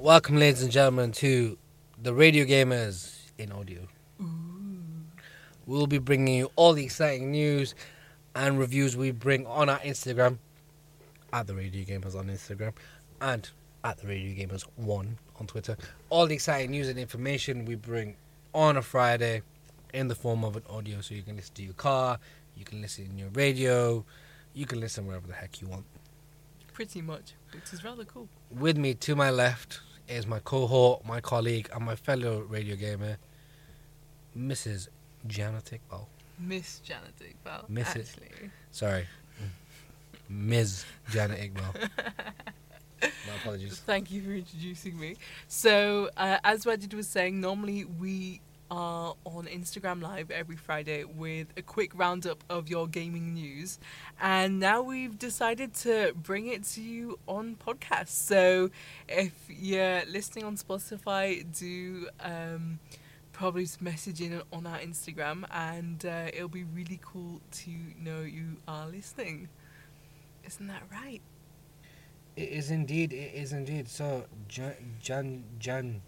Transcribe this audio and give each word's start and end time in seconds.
Welcome, 0.00 0.36
ladies 0.36 0.62
and 0.62 0.70
gentlemen, 0.70 1.10
to 1.14 1.58
the 2.00 2.14
Radio 2.14 2.44
Gamers 2.44 3.18
in 3.36 3.50
audio. 3.50 3.88
We'll 5.66 5.88
be 5.88 5.98
bringing 5.98 6.36
you 6.36 6.52
all 6.54 6.72
the 6.72 6.84
exciting 6.84 7.32
news 7.32 7.74
and 8.32 8.60
reviews 8.60 8.96
we 8.96 9.10
bring 9.10 9.44
on 9.44 9.68
our 9.68 9.80
Instagram, 9.80 10.38
at 11.32 11.48
the 11.48 11.54
Radio 11.56 11.82
Gamers 11.82 12.14
on 12.14 12.28
Instagram, 12.28 12.74
and 13.20 13.50
at 13.82 13.98
the 13.98 14.06
Radio 14.06 14.40
Gamers 14.40 14.62
One 14.76 15.18
on 15.40 15.48
Twitter. 15.48 15.76
All 16.10 16.28
the 16.28 16.34
exciting 16.34 16.70
news 16.70 16.88
and 16.88 16.96
information 16.96 17.64
we 17.64 17.74
bring 17.74 18.14
on 18.54 18.76
a 18.76 18.82
Friday 18.82 19.42
in 19.92 20.06
the 20.06 20.14
form 20.14 20.44
of 20.44 20.54
an 20.54 20.62
audio, 20.70 21.00
so 21.00 21.16
you 21.16 21.22
can 21.22 21.34
listen 21.34 21.56
to 21.56 21.62
your 21.64 21.74
car, 21.74 22.20
you 22.54 22.64
can 22.64 22.80
listen 22.80 23.06
in 23.06 23.18
your 23.18 23.30
radio, 23.30 24.04
you 24.54 24.64
can 24.64 24.78
listen 24.78 25.08
wherever 25.08 25.26
the 25.26 25.34
heck 25.34 25.60
you 25.60 25.66
want. 25.66 25.86
Pretty 26.72 27.02
much, 27.02 27.32
which 27.52 27.72
is 27.72 27.82
rather 27.82 28.04
cool. 28.04 28.28
With 28.48 28.76
me 28.76 28.94
to 28.94 29.16
my 29.16 29.30
left 29.30 29.80
is 30.08 30.26
my 30.26 30.38
cohort, 30.40 31.04
my 31.04 31.20
colleague, 31.20 31.68
and 31.74 31.84
my 31.84 31.94
fellow 31.94 32.40
radio 32.40 32.76
gamer, 32.76 33.18
Mrs. 34.36 34.88
Janet 35.26 35.70
Iqbal. 35.72 36.06
Miss 36.38 36.80
Janet 36.80 37.14
Iqbal. 37.20 37.68
Miss 37.68 37.94
it. 37.96 38.08
actually. 38.08 38.50
Sorry, 38.70 39.06
Ms. 40.28 40.84
Janet 41.10 41.54
Iqbal. 41.54 41.90
my 43.02 43.34
apologies. 43.40 43.78
Thank 43.80 44.10
you 44.10 44.22
for 44.22 44.32
introducing 44.32 44.98
me. 44.98 45.16
So, 45.46 46.10
uh, 46.16 46.38
as 46.44 46.64
Wajid 46.64 46.94
was 46.94 47.08
saying, 47.08 47.40
normally 47.40 47.84
we 47.84 48.40
are 48.70 49.14
on 49.24 49.46
Instagram 49.46 50.02
Live 50.02 50.30
every 50.30 50.56
Friday 50.56 51.04
with 51.04 51.48
a 51.56 51.62
quick 51.62 51.90
roundup 51.94 52.44
of 52.50 52.68
your 52.68 52.86
gaming 52.86 53.34
news. 53.34 53.78
And 54.20 54.60
now 54.60 54.82
we've 54.82 55.18
decided 55.18 55.74
to 55.76 56.12
bring 56.14 56.48
it 56.48 56.64
to 56.64 56.82
you 56.82 57.18
on 57.26 57.56
podcast. 57.56 58.08
So, 58.08 58.70
if 59.08 59.32
you're 59.48 60.04
listening 60.06 60.44
on 60.44 60.56
Spotify, 60.56 61.44
do 61.58 62.08
um, 62.20 62.78
probably 63.32 63.66
message 63.80 64.20
in 64.20 64.42
on 64.52 64.66
our 64.66 64.78
Instagram, 64.78 65.44
and 65.52 66.04
uh, 66.04 66.30
it'll 66.34 66.48
be 66.48 66.64
really 66.64 67.00
cool 67.02 67.40
to 67.52 67.70
know 68.00 68.22
you 68.22 68.56
are 68.66 68.86
listening. 68.88 69.48
Isn't 70.44 70.66
that 70.66 70.82
right? 70.90 71.20
It 72.36 72.50
is 72.50 72.70
indeed. 72.70 73.12
It 73.12 73.34
is 73.34 73.52
indeed. 73.52 73.88
So, 73.88 74.26
Jan, 74.48 74.74
Jan, 75.00 75.44
Jan, 75.58 76.02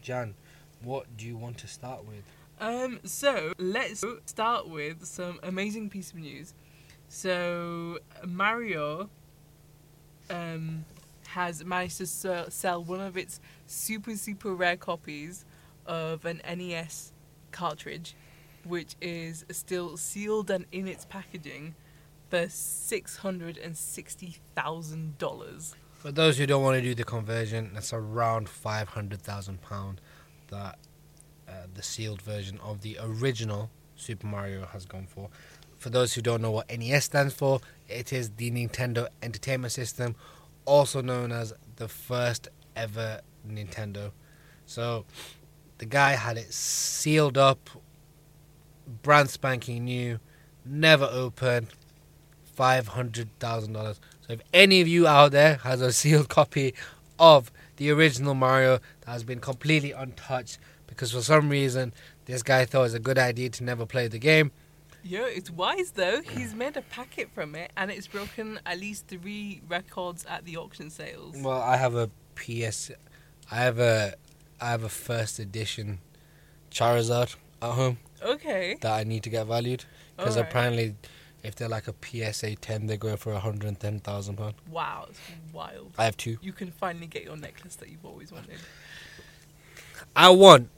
Jan, 0.00 0.34
what 0.84 1.16
do 1.16 1.26
you 1.26 1.36
want 1.36 1.58
to 1.58 1.66
start 1.66 2.06
with? 2.06 2.22
Um, 2.60 3.00
so 3.04 3.52
let's 3.58 4.04
start 4.26 4.68
with 4.68 5.04
some 5.04 5.40
amazing 5.42 5.90
piece 5.90 6.10
of 6.10 6.18
news. 6.18 6.54
So 7.08 7.98
Mario 8.24 9.10
um, 10.30 10.84
has 11.28 11.64
managed 11.64 11.98
to 11.98 12.06
sell, 12.06 12.50
sell 12.50 12.82
one 12.84 13.00
of 13.00 13.16
its 13.16 13.40
super 13.66 14.16
super 14.16 14.54
rare 14.54 14.76
copies 14.76 15.44
of 15.86 16.24
an 16.24 16.40
NES 16.46 17.12
cartridge, 17.50 18.14
which 18.64 18.94
is 19.00 19.44
still 19.50 19.96
sealed 19.96 20.50
and 20.50 20.66
in 20.72 20.86
its 20.86 21.04
packaging 21.04 21.74
for 22.30 22.48
six 22.48 23.18
hundred 23.18 23.58
and 23.58 23.76
sixty 23.76 24.36
thousand 24.54 25.18
dollars. 25.18 25.74
For 25.90 26.10
those 26.10 26.38
who 26.38 26.46
don't 26.46 26.62
want 26.62 26.76
to 26.76 26.82
do 26.82 26.94
the 26.94 27.04
conversion, 27.04 27.70
that's 27.74 27.92
around 27.92 28.48
five 28.48 28.88
hundred 28.88 29.20
thousand 29.20 29.60
pound 29.62 30.00
that 30.52 30.78
uh, 31.48 31.52
the 31.74 31.82
sealed 31.82 32.22
version 32.22 32.58
of 32.62 32.82
the 32.82 32.96
original 33.00 33.70
Super 33.96 34.26
Mario 34.26 34.66
has 34.66 34.84
gone 34.84 35.06
for. 35.06 35.28
For 35.78 35.90
those 35.90 36.14
who 36.14 36.22
don't 36.22 36.40
know 36.40 36.50
what 36.52 36.70
NES 36.70 37.06
stands 37.06 37.34
for, 37.34 37.60
it 37.88 38.12
is 38.12 38.30
the 38.36 38.50
Nintendo 38.50 39.08
Entertainment 39.22 39.72
System, 39.72 40.14
also 40.64 41.02
known 41.02 41.32
as 41.32 41.52
the 41.76 41.88
first 41.88 42.48
ever 42.76 43.20
Nintendo. 43.48 44.12
So 44.66 45.04
the 45.78 45.86
guy 45.86 46.12
had 46.12 46.36
it 46.36 46.52
sealed 46.52 47.36
up, 47.36 47.70
brand 49.02 49.30
spanking 49.30 49.84
new, 49.84 50.20
never 50.64 51.08
opened, 51.10 51.68
five 52.54 52.88
hundred 52.88 53.28
thousand 53.40 53.72
dollars. 53.72 54.00
So 54.26 54.34
if 54.34 54.40
any 54.52 54.80
of 54.80 54.88
you 54.88 55.06
out 55.06 55.32
there 55.32 55.56
has 55.56 55.80
a 55.80 55.92
sealed 56.00 56.28
copy 56.28 56.74
of 57.22 57.50
the 57.76 57.88
original 57.90 58.34
Mario 58.34 58.80
that 59.02 59.12
has 59.12 59.22
been 59.22 59.38
completely 59.40 59.92
untouched 59.92 60.58
because 60.88 61.12
for 61.12 61.22
some 61.22 61.48
reason 61.48 61.94
this 62.26 62.42
guy 62.42 62.64
thought 62.64 62.80
it 62.80 62.82
was 62.82 62.94
a 62.94 62.98
good 63.00 63.16
idea 63.18 63.48
to 63.50 63.64
never 63.64 63.86
play 63.86 64.08
the 64.08 64.18
game, 64.18 64.50
Yeah, 65.04 65.26
it's 65.26 65.50
wise 65.50 65.92
though. 65.92 66.20
He's 66.20 66.52
made 66.54 66.76
a 66.76 66.82
packet 66.82 67.30
from 67.34 67.54
it, 67.54 67.70
and 67.76 67.90
it's 67.90 68.06
broken 68.08 68.60
at 68.66 68.78
least 68.78 69.06
three 69.08 69.62
records 69.68 70.24
at 70.26 70.44
the 70.44 70.56
auction 70.56 70.90
sales. 70.90 71.36
well, 71.38 71.62
I 71.62 71.76
have 71.76 71.94
a 71.94 72.10
PS, 72.34 72.90
I 73.50 73.56
have 73.56 73.78
a, 73.78 74.14
I 74.60 74.70
have 74.70 74.82
a 74.84 74.88
first 74.88 75.38
edition 75.38 75.98
Charizard 76.70 77.36
at 77.60 77.70
home 77.72 77.98
Okay. 78.22 78.76
that 78.80 78.92
I 78.92 79.04
need 79.04 79.22
to 79.24 79.30
get 79.30 79.46
valued 79.46 79.84
because 80.16 80.36
Alright. 80.36 80.50
apparently, 80.50 80.94
if 81.42 81.54
they're 81.56 81.68
like 81.68 81.88
a 81.88 81.94
PSA 82.02 82.56
ten, 82.56 82.86
they're 82.86 82.96
going 82.96 83.16
for 83.16 83.34
hundred 83.34 83.68
and 83.68 83.80
ten 83.80 83.98
thousand 84.00 84.36
pound. 84.36 84.54
Wow, 84.70 85.06
it's 85.08 85.20
wild. 85.52 85.92
I 85.98 86.04
have 86.04 86.16
two. 86.16 86.38
You 86.42 86.52
can 86.52 86.70
finally 86.70 87.06
get 87.06 87.24
your 87.24 87.36
necklace 87.36 87.76
that 87.76 87.88
you've 87.88 88.04
always 88.04 88.32
wanted. 88.32 88.58
I 90.14 90.30
want 90.30 90.68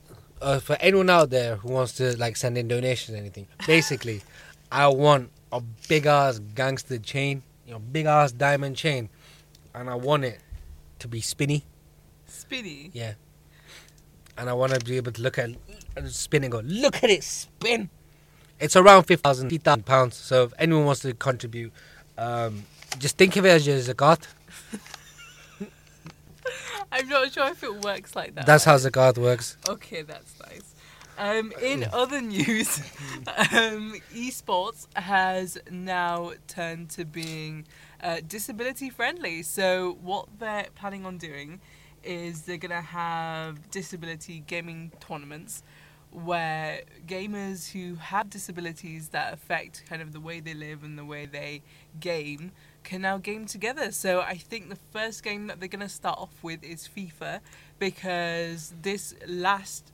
uh, 0.40 0.60
for 0.60 0.76
anyone 0.80 1.10
out 1.10 1.30
there 1.30 1.56
who 1.56 1.72
wants 1.72 1.92
to 1.94 2.16
like 2.18 2.36
send 2.36 2.56
in 2.58 2.68
donations 2.68 3.16
or 3.16 3.20
anything. 3.20 3.46
Basically, 3.66 4.22
I 4.70 4.88
want 4.88 5.30
a 5.52 5.60
big 5.88 6.06
ass 6.06 6.38
gangster 6.38 6.98
chain, 6.98 7.42
you 7.66 7.72
know, 7.72 7.78
big 7.78 8.06
ass 8.06 8.32
diamond 8.32 8.76
chain, 8.76 9.08
and 9.74 9.90
I 9.90 9.94
want 9.94 10.24
it 10.24 10.40
to 11.00 11.08
be 11.08 11.20
spinny. 11.20 11.64
Spinny. 12.26 12.90
Yeah, 12.92 13.14
and 14.36 14.48
I 14.48 14.52
want 14.52 14.72
to 14.72 14.80
be 14.84 14.96
able 14.96 15.12
to 15.12 15.22
look 15.22 15.38
at 15.38 15.50
spin 16.06 16.44
and 16.44 16.52
go, 16.52 16.60
look 16.64 17.02
at 17.02 17.10
it 17.10 17.22
spin. 17.22 17.90
It's 18.60 18.76
around 18.76 19.04
fifty 19.04 19.22
thousand 19.22 19.84
pounds. 19.84 20.16
So 20.16 20.44
if 20.44 20.54
anyone 20.58 20.84
wants 20.84 21.00
to 21.02 21.12
contribute, 21.14 21.72
um, 22.16 22.64
just 22.98 23.16
think 23.16 23.36
of 23.36 23.44
it 23.44 23.50
as 23.50 23.66
your 23.66 23.76
zakat. 23.78 24.26
I'm 26.92 27.08
not 27.08 27.32
sure 27.32 27.48
if 27.48 27.62
it 27.64 27.84
works 27.84 28.14
like 28.14 28.36
that. 28.36 28.46
That's 28.46 28.64
how 28.64 28.76
zakat 28.76 29.18
works. 29.18 29.56
Okay, 29.68 30.02
that's 30.02 30.38
nice. 30.40 30.74
Um, 31.18 31.52
in 31.60 31.86
other 31.92 32.20
news, 32.20 32.78
um, 33.52 34.00
esports 34.12 34.86
has 34.96 35.58
now 35.70 36.32
turned 36.46 36.90
to 36.90 37.04
being 37.04 37.66
uh, 38.02 38.20
disability 38.26 38.90
friendly. 38.90 39.42
So, 39.42 39.98
what 40.02 40.28
they're 40.38 40.66
planning 40.74 41.04
on 41.04 41.18
doing 41.18 41.60
is 42.02 42.42
they're 42.42 42.58
going 42.58 42.70
to 42.70 42.80
have 42.80 43.70
disability 43.70 44.44
gaming 44.46 44.92
tournaments 45.00 45.62
where 46.14 46.82
gamers 47.06 47.72
who 47.72 47.96
have 47.96 48.30
disabilities 48.30 49.08
that 49.08 49.34
affect 49.34 49.84
kind 49.88 50.00
of 50.00 50.12
the 50.12 50.20
way 50.20 50.38
they 50.40 50.54
live 50.54 50.84
and 50.84 50.96
the 50.98 51.04
way 51.04 51.26
they 51.26 51.60
game 51.98 52.52
can 52.84 53.02
now 53.02 53.18
game 53.18 53.46
together. 53.46 53.90
So 53.90 54.20
I 54.20 54.36
think 54.36 54.68
the 54.68 54.78
first 54.92 55.22
game 55.24 55.48
that 55.48 55.58
they're 55.58 55.68
going 55.68 55.80
to 55.80 55.88
start 55.88 56.18
off 56.18 56.34
with 56.42 56.62
is 56.62 56.88
FIFA 56.88 57.40
because 57.78 58.74
this 58.80 59.14
last 59.26 59.90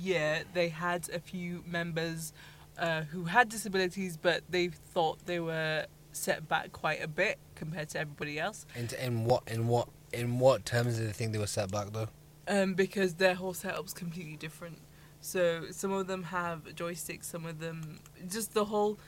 year 0.00 0.42
they 0.54 0.70
had 0.70 1.08
a 1.10 1.20
few 1.20 1.62
members 1.66 2.32
uh, 2.78 3.02
who 3.02 3.24
had 3.24 3.48
disabilities 3.48 4.16
but 4.16 4.42
they 4.50 4.68
thought 4.68 5.24
they 5.26 5.38
were 5.38 5.86
set 6.10 6.48
back 6.48 6.72
quite 6.72 7.02
a 7.02 7.08
bit 7.08 7.38
compared 7.54 7.88
to 7.90 7.98
everybody 8.00 8.38
else 8.40 8.66
And 8.74 8.92
in 8.94 9.24
what 9.24 9.42
in 9.46 9.68
what 9.68 9.88
in 10.12 10.38
what 10.38 10.64
terms 10.64 10.96
do 10.96 11.06
they 11.06 11.12
think 11.12 11.32
they 11.32 11.38
were 11.38 11.46
set 11.46 11.70
back 11.70 11.92
though? 11.92 12.08
um, 12.48 12.74
because 12.74 13.14
their 13.14 13.34
whole 13.34 13.54
setup's 13.54 13.92
completely 13.92 14.36
different. 14.36 14.78
So 15.24 15.70
some 15.70 15.90
of 15.90 16.06
them 16.06 16.22
have 16.24 16.64
joysticks, 16.74 17.24
some 17.24 17.46
of 17.46 17.58
them 17.58 17.98
just 18.30 18.52
the 18.52 18.66
whole, 18.66 18.98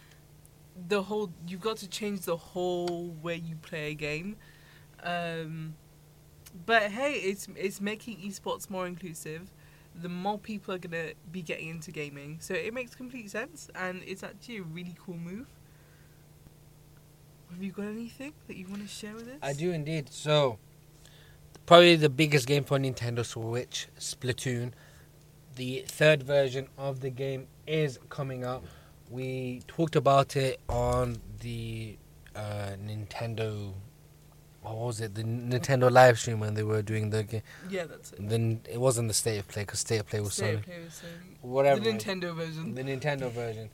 the 0.88 1.02
whole. 1.02 1.30
You've 1.46 1.60
got 1.60 1.76
to 1.78 1.88
change 1.88 2.20
the 2.22 2.38
whole 2.38 3.14
way 3.22 3.36
you 3.36 3.56
play 3.56 3.90
a 3.90 3.94
game. 3.94 4.36
Um, 5.02 5.74
but 6.64 6.84
hey, 6.84 7.16
it's 7.16 7.48
it's 7.54 7.82
making 7.82 8.16
esports 8.16 8.70
more 8.70 8.86
inclusive. 8.86 9.52
The 9.94 10.08
more 10.08 10.38
people 10.38 10.72
are 10.72 10.78
gonna 10.78 11.10
be 11.30 11.42
getting 11.42 11.68
into 11.68 11.90
gaming, 11.90 12.38
so 12.40 12.54
it 12.54 12.72
makes 12.72 12.94
complete 12.94 13.30
sense, 13.30 13.68
and 13.74 14.02
it's 14.06 14.22
actually 14.22 14.56
a 14.56 14.62
really 14.62 14.94
cool 14.98 15.18
move. 15.18 15.48
Have 17.50 17.62
you 17.62 17.72
got 17.72 17.88
anything 17.88 18.32
that 18.46 18.56
you 18.56 18.66
want 18.68 18.80
to 18.80 18.88
share 18.88 19.14
with 19.14 19.28
us? 19.28 19.38
I 19.42 19.52
do 19.52 19.70
indeed. 19.70 20.10
So, 20.10 20.58
probably 21.66 21.96
the 21.96 22.08
biggest 22.08 22.46
game 22.46 22.64
for 22.64 22.78
Nintendo 22.78 23.22
Switch, 23.22 23.88
Splatoon. 23.98 24.72
The 25.56 25.84
third 25.88 26.22
version 26.22 26.68
of 26.76 27.00
the 27.00 27.10
game 27.10 27.48
is 27.66 27.98
coming 28.10 28.44
out. 28.44 28.62
We 29.10 29.62
talked 29.66 29.96
about 29.96 30.36
it 30.36 30.60
on 30.68 31.16
the 31.40 31.96
uh, 32.34 32.72
Nintendo. 32.84 33.72
What 34.60 34.76
was 34.76 35.00
it? 35.00 35.14
The 35.14 35.22
Nintendo 35.24 35.90
live 35.90 36.18
stream 36.18 36.40
when 36.40 36.54
they 36.54 36.62
were 36.62 36.82
doing 36.82 37.08
the 37.08 37.22
game. 37.22 37.42
Yeah, 37.70 37.84
that's 37.84 38.12
it. 38.12 38.28
Then 38.28 38.60
it 38.70 38.78
wasn't 38.78 39.08
the 39.08 39.14
state 39.14 39.38
of 39.38 39.48
play 39.48 39.62
because 39.62 39.80
state 39.80 39.98
of 39.98 40.08
play 40.08 40.20
was 40.20 40.34
State 40.34 40.56
Sony. 40.56 40.58
of 40.58 40.64
Play 40.64 40.78
was 40.84 41.02
Sony. 41.02 41.42
Whatever. 41.42 41.80
The 41.80 41.90
Nintendo 41.92 42.34
version. 42.34 42.74
The 42.74 42.82
Nintendo 42.82 43.30
version. 43.30 43.70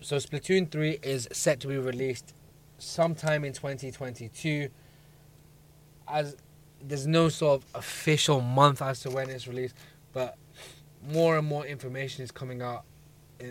So 0.00 0.16
Splatoon 0.16 0.70
3 0.70 0.98
is 1.02 1.28
set 1.32 1.60
to 1.60 1.68
be 1.68 1.78
released 1.78 2.34
sometime 2.78 3.44
in 3.44 3.52
2022. 3.52 4.70
As 6.08 6.36
there's 6.82 7.06
no 7.06 7.28
sort 7.28 7.62
of 7.62 7.68
official 7.74 8.40
month 8.40 8.82
as 8.82 9.00
to 9.00 9.10
when 9.10 9.30
it's 9.30 9.46
released, 9.46 9.76
but 10.12 10.36
more 11.08 11.38
and 11.38 11.46
more 11.46 11.66
information 11.66 12.24
is 12.24 12.30
coming 12.30 12.62
out 12.62 12.84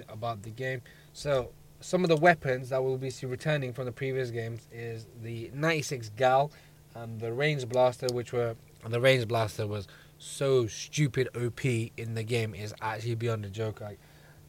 about 0.10 0.44
the 0.44 0.50
game. 0.50 0.82
So 1.14 1.52
some 1.80 2.04
of 2.04 2.10
the 2.10 2.18
weapons 2.18 2.70
that 2.70 2.84
we'll 2.84 2.98
be 2.98 3.12
returning 3.24 3.74
from 3.74 3.86
the 3.86 3.92
previous 3.92 4.32
games 4.32 4.68
is 4.72 5.08
the 5.22 5.52
96 5.54 6.10
Gal 6.18 6.52
and 6.96 7.20
the 7.20 7.32
range 7.32 7.68
blaster, 7.68 8.08
which 8.12 8.34
were 8.34 8.56
the 8.88 9.00
range 9.00 9.28
blaster 9.28 9.68
was 9.68 9.88
so 10.18 10.68
stupid 10.68 11.28
OP 11.36 11.66
in 11.66 12.14
the 12.14 12.24
game 12.24 12.56
is 12.56 12.74
actually 12.82 13.16
beyond 13.16 13.46
a 13.46 13.50
joke. 13.50 13.82
Like 13.82 14.00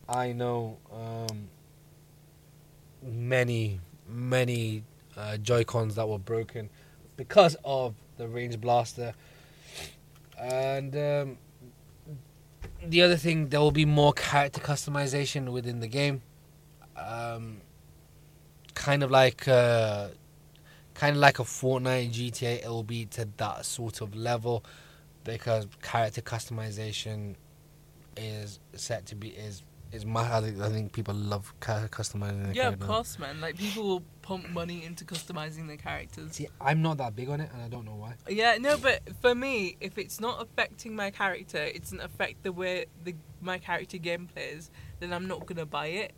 I 0.08 0.32
know 0.32 0.78
um, 0.92 1.48
many 3.02 3.80
many 4.08 4.84
uh, 5.16 5.36
Joy 5.38 5.64
Cons 5.64 5.96
that 5.96 6.08
were 6.08 6.18
broken 6.18 6.70
because 7.16 7.56
of 7.64 7.94
the 8.16 8.28
range 8.28 8.60
blaster, 8.60 9.14
and 10.38 10.94
um, 10.96 11.38
the 12.84 13.02
other 13.02 13.16
thing 13.16 13.48
there 13.48 13.60
will 13.60 13.72
be 13.72 13.84
more 13.84 14.12
character 14.12 14.60
customization 14.60 15.50
within 15.50 15.80
the 15.80 15.88
game. 15.88 16.22
Um, 16.96 17.60
kind 18.74 19.02
of 19.02 19.10
like 19.10 19.46
uh, 19.48 20.08
kind 20.94 21.16
of 21.16 21.20
like 21.20 21.38
a 21.38 21.42
Fortnite 21.42 22.12
GTA, 22.12 22.64
it 22.64 22.68
will 22.68 22.82
be 22.82 23.06
to 23.06 23.28
that 23.36 23.64
sort 23.64 24.00
of 24.00 24.14
level 24.14 24.64
because 25.24 25.66
character 25.82 26.22
customization 26.22 27.34
is 28.16 28.60
set 28.74 29.06
to 29.06 29.14
be 29.14 29.28
is 29.28 29.62
is 29.96 30.06
my 30.06 30.22
I 30.36 30.40
think, 30.40 30.92
people 30.92 31.14
love 31.14 31.52
ca- 31.60 31.88
customizing 31.88 32.44
their 32.44 32.54
characters. 32.54 32.56
Yeah, 32.56 32.68
of 32.68 32.80
course, 32.80 33.18
man. 33.18 33.40
Like 33.40 33.56
people 33.56 33.82
will 33.82 34.02
pump 34.22 34.48
money 34.50 34.84
into 34.84 35.04
customizing 35.04 35.66
their 35.66 35.76
characters. 35.76 36.32
See, 36.32 36.48
I'm 36.60 36.82
not 36.82 36.98
that 36.98 37.16
big 37.16 37.28
on 37.28 37.40
it, 37.40 37.50
and 37.52 37.62
I 37.62 37.68
don't 37.68 37.84
know 37.84 37.94
why. 37.94 38.14
Yeah, 38.28 38.58
no, 38.58 38.76
but 38.76 39.02
for 39.20 39.34
me, 39.34 39.76
if 39.80 39.98
it's 39.98 40.20
not 40.20 40.42
affecting 40.42 40.94
my 40.94 41.10
character, 41.10 41.58
it 41.58 41.82
doesn't 41.82 42.00
affect 42.00 42.42
the 42.42 42.52
way 42.52 42.86
the 43.02 43.14
my 43.40 43.58
character 43.58 43.98
game 43.98 44.26
plays, 44.26 44.70
then 45.00 45.12
I'm 45.12 45.26
not 45.26 45.46
gonna 45.46 45.66
buy 45.66 45.86
it. 45.88 46.12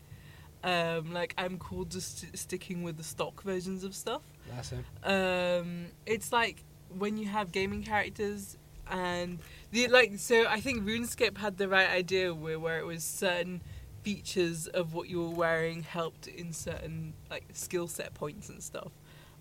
Um, 0.64 1.12
like 1.12 1.34
I'm 1.38 1.58
cool 1.58 1.84
just 1.84 2.18
st- 2.18 2.36
sticking 2.38 2.82
with 2.82 2.96
the 2.96 3.04
stock 3.04 3.42
versions 3.42 3.84
of 3.84 3.94
stuff. 3.94 4.22
That's 4.54 4.72
it. 4.72 4.84
Um, 5.04 5.86
it's 6.04 6.32
like 6.32 6.64
when 6.98 7.16
you 7.16 7.26
have 7.26 7.52
gaming 7.52 7.82
characters 7.82 8.56
and 8.90 9.38
the 9.70 9.88
like. 9.88 10.18
So 10.18 10.46
I 10.46 10.60
think 10.60 10.84
RuneScape 10.84 11.38
had 11.38 11.58
the 11.58 11.68
right 11.68 11.88
idea 11.88 12.34
where 12.34 12.58
where 12.58 12.78
it 12.78 12.86
was 12.86 13.04
certain 13.04 13.62
features 14.02 14.66
of 14.68 14.94
what 14.94 15.08
you 15.08 15.20
were 15.20 15.34
wearing 15.34 15.82
helped 15.82 16.26
in 16.26 16.52
certain 16.52 17.14
like 17.30 17.44
skill 17.52 17.88
set 17.88 18.14
points 18.14 18.48
and 18.48 18.62
stuff. 18.62 18.92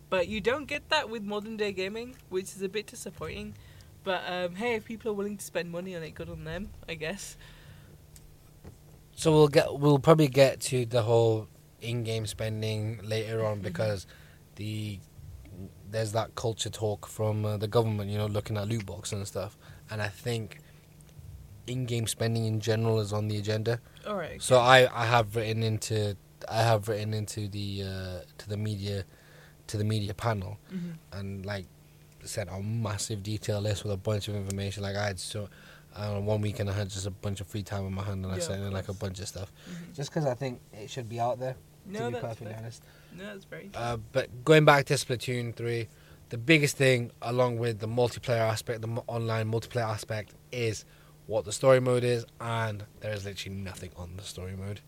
But 0.09 0.27
you 0.27 0.39
don't 0.39 0.65
get 0.65 0.89
that 0.89 1.09
with 1.09 1.23
modern 1.23 1.57
day 1.57 1.71
gaming, 1.71 2.15
which 2.29 2.55
is 2.55 2.61
a 2.61 2.69
bit 2.69 2.87
disappointing. 2.87 3.55
But 4.03 4.23
um, 4.27 4.55
hey, 4.55 4.75
if 4.75 4.85
people 4.85 5.11
are 5.11 5.13
willing 5.13 5.37
to 5.37 5.43
spend 5.43 5.71
money 5.71 5.95
on 5.95 6.03
it, 6.03 6.15
good 6.15 6.29
on 6.29 6.43
them, 6.45 6.69
I 6.87 6.93
guess. 6.93 7.35
So 9.15 9.31
we'll 9.31 9.47
get 9.47 9.79
we'll 9.79 9.99
probably 9.99 10.27
get 10.27 10.61
to 10.61 10.85
the 10.85 11.01
whole 11.01 11.47
in-game 11.81 12.25
spending 12.25 12.99
later 13.03 13.45
on 13.45 13.59
because 13.59 14.07
the 14.55 14.99
there's 15.89 16.11
that 16.11 16.35
culture 16.35 16.69
talk 16.69 17.07
from 17.07 17.45
uh, 17.45 17.57
the 17.57 17.67
government, 17.67 18.09
you 18.09 18.17
know, 18.17 18.27
looking 18.27 18.57
at 18.57 18.67
loot 18.67 18.85
box 18.85 19.11
and 19.11 19.25
stuff, 19.27 19.57
and 19.89 20.01
I 20.01 20.07
think 20.07 20.59
in-game 21.67 22.07
spending 22.07 22.45
in 22.45 22.59
general 22.59 22.99
is 22.99 23.11
on 23.11 23.27
the 23.27 23.37
agenda. 23.37 23.79
All 24.07 24.15
right. 24.15 24.41
So 24.41 24.57
I, 24.59 24.87
I 24.93 25.05
have 25.05 25.35
written 25.35 25.63
into 25.63 26.15
I 26.49 26.61
have 26.61 26.87
written 26.87 27.13
into 27.13 27.47
the 27.47 27.83
uh, 27.83 28.19
to 28.37 28.49
the 28.49 28.57
media 28.57 29.03
to 29.67 29.77
the 29.77 29.83
media 29.83 30.13
panel 30.13 30.57
hmm 30.69 30.91
and 31.11 31.45
like 31.45 31.65
sent 32.23 32.49
a 32.49 32.59
massive 32.61 33.23
detail 33.23 33.59
list 33.61 33.83
with 33.83 33.93
a 33.93 33.97
bunch 33.97 34.27
of 34.27 34.35
information. 34.35 34.83
Like 34.83 34.95
I 34.95 35.05
had 35.07 35.19
so 35.19 35.49
uh, 35.95 36.19
one 36.19 36.41
weekend 36.41 36.69
I 36.69 36.73
had 36.73 36.89
just 36.89 37.07
a 37.07 37.11
bunch 37.11 37.41
of 37.41 37.47
free 37.47 37.63
time 37.63 37.85
in 37.85 37.93
my 37.93 38.03
hand 38.03 38.23
and 38.25 38.33
I 38.33 38.39
sent 38.39 38.61
in 38.63 38.71
like 38.71 38.87
a 38.89 38.93
bunch 38.93 39.19
of 39.19 39.27
stuff. 39.27 39.51
hmm 39.65 39.93
Just 39.93 40.09
because 40.09 40.25
I 40.25 40.33
think 40.35 40.61
it 40.73 40.89
should 40.89 41.09
be 41.09 41.19
out 41.19 41.39
there. 41.39 41.55
No, 41.85 41.99
to 41.99 42.05
be 42.07 42.11
that's 42.13 42.21
perfectly 42.25 42.47
fair. 42.47 42.57
honest. 42.59 42.83
No, 43.17 43.25
that's 43.25 43.45
very. 43.45 43.69
Uh, 43.73 43.97
but 44.11 44.43
going 44.43 44.65
back 44.65 44.85
to 44.87 44.93
Splatoon 44.95 45.55
three, 45.55 45.87
the 46.29 46.37
biggest 46.37 46.77
thing 46.77 47.11
along 47.21 47.57
with 47.57 47.79
the 47.79 47.87
multiplayer 47.87 48.39
aspect, 48.39 48.81
the 48.81 49.01
online 49.07 49.51
multiplayer 49.51 49.87
aspect, 49.87 50.33
is 50.51 50.85
what 51.25 51.45
the 51.45 51.51
story 51.51 51.79
mode 51.79 52.03
is, 52.03 52.25
and 52.39 52.83
there 53.01 53.11
is 53.11 53.25
literally 53.25 53.55
nothing 53.55 53.91
on 53.97 54.11
the 54.17 54.23
story 54.23 54.55
mode. 54.55 54.81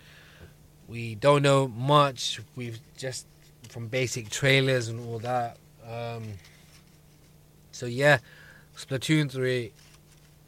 We 0.88 1.16
don't 1.16 1.44
know 1.44 1.68
much. 1.68 2.40
We've 2.56 2.80
just 2.98 3.28
from 3.70 3.88
basic 3.88 4.30
trailers 4.30 4.88
and 4.88 5.00
all 5.06 5.20
that. 5.20 5.58
Um, 5.88 6.24
so 7.72 7.86
yeah, 7.86 8.20
Splatoon 8.76 9.32
three. 9.32 9.74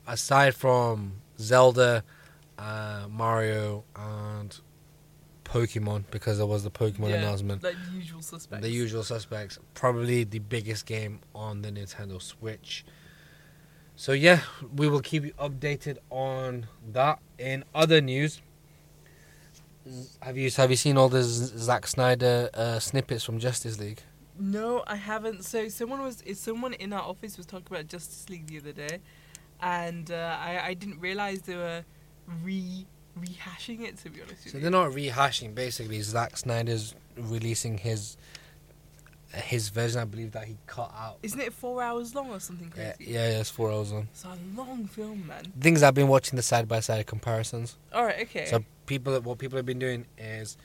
Aside 0.07 0.55
from 0.55 1.13
Zelda, 1.39 2.03
uh, 2.57 3.05
Mario, 3.09 3.83
and 3.95 4.59
Pokemon, 5.51 6.05
because 6.11 6.37
there 6.37 6.47
was 6.47 6.63
the 6.63 6.71
Pokemon 6.71 7.09
yeah, 7.09 7.15
announcement 7.15 7.61
Like 7.63 7.75
the 7.89 7.97
usual 7.97 8.21
suspects. 8.21 8.61
the 8.61 8.69
usual 8.71 9.03
suspects. 9.03 9.59
Probably 9.73 10.23
the 10.23 10.39
biggest 10.39 10.85
game 10.85 11.19
on 11.35 11.61
the 11.61 11.71
Nintendo 11.71 12.21
Switch. 12.21 12.85
So 13.95 14.13
yeah, 14.13 14.39
we 14.75 14.87
will 14.87 15.01
keep 15.01 15.25
you 15.25 15.33
updated 15.33 15.97
on 16.09 16.67
that. 16.93 17.19
In 17.37 17.65
other 17.75 17.99
news, 18.01 18.41
have 20.21 20.37
you 20.37 20.49
have 20.51 20.69
you 20.69 20.77
seen 20.77 20.97
all 20.97 21.09
the 21.09 21.23
Zack 21.23 21.85
Snyder 21.87 22.49
uh, 22.53 22.79
snippets 22.79 23.23
from 23.23 23.39
Justice 23.39 23.79
League? 23.79 24.01
No, 24.39 24.83
I 24.87 24.95
haven't. 24.95 25.43
So 25.43 25.67
someone 25.67 26.01
was, 26.01 26.23
someone 26.35 26.73
in 26.73 26.93
our 26.93 27.01
office 27.01 27.37
was 27.37 27.45
talking 27.45 27.67
about 27.69 27.87
Justice 27.87 28.29
League 28.29 28.47
the 28.47 28.57
other 28.59 28.71
day, 28.71 28.99
and 29.61 30.09
uh, 30.09 30.37
I 30.39 30.67
I 30.67 30.73
didn't 30.73 30.99
realize 30.99 31.41
they 31.41 31.57
were 31.57 31.83
re 32.43 32.87
rehashing 33.49 33.81
it. 33.81 33.97
To 33.97 34.09
be 34.09 34.21
honest 34.21 34.43
with 34.45 34.53
So 34.53 34.59
they're 34.59 34.71
not 34.71 34.91
rehashing. 34.91 35.53
Basically, 35.55 36.01
Zack 36.01 36.37
Snyder's 36.37 36.95
releasing 37.17 37.77
his 37.77 38.17
his 39.33 39.69
version. 39.69 40.01
I 40.01 40.05
believe 40.05 40.31
that 40.33 40.45
he 40.45 40.57
cut 40.67 40.91
out. 40.97 41.17
Isn't 41.23 41.39
it 41.39 41.53
four 41.53 41.81
hours 41.81 42.13
long 42.13 42.29
or 42.31 42.39
something 42.39 42.71
Yeah, 42.75 42.93
crazy? 42.93 43.11
yeah, 43.11 43.29
yeah, 43.29 43.39
it's 43.39 43.49
four 43.49 43.71
hours 43.71 43.91
long. 43.91 44.07
It's 44.11 44.25
a 44.25 44.37
long 44.55 44.87
film, 44.87 45.25
man. 45.27 45.53
Things 45.59 45.83
I've 45.83 45.93
been 45.93 46.07
watching 46.09 46.35
the 46.35 46.41
side 46.43 46.67
by 46.67 46.81
side 46.81 47.05
comparisons. 47.07 47.77
All 47.93 48.03
right, 48.03 48.19
okay. 48.23 48.45
So 48.47 48.63
people, 48.87 49.17
what 49.21 49.37
people 49.37 49.55
have 49.57 49.65
been 49.65 49.79
doing 49.79 50.05
is 50.17 50.57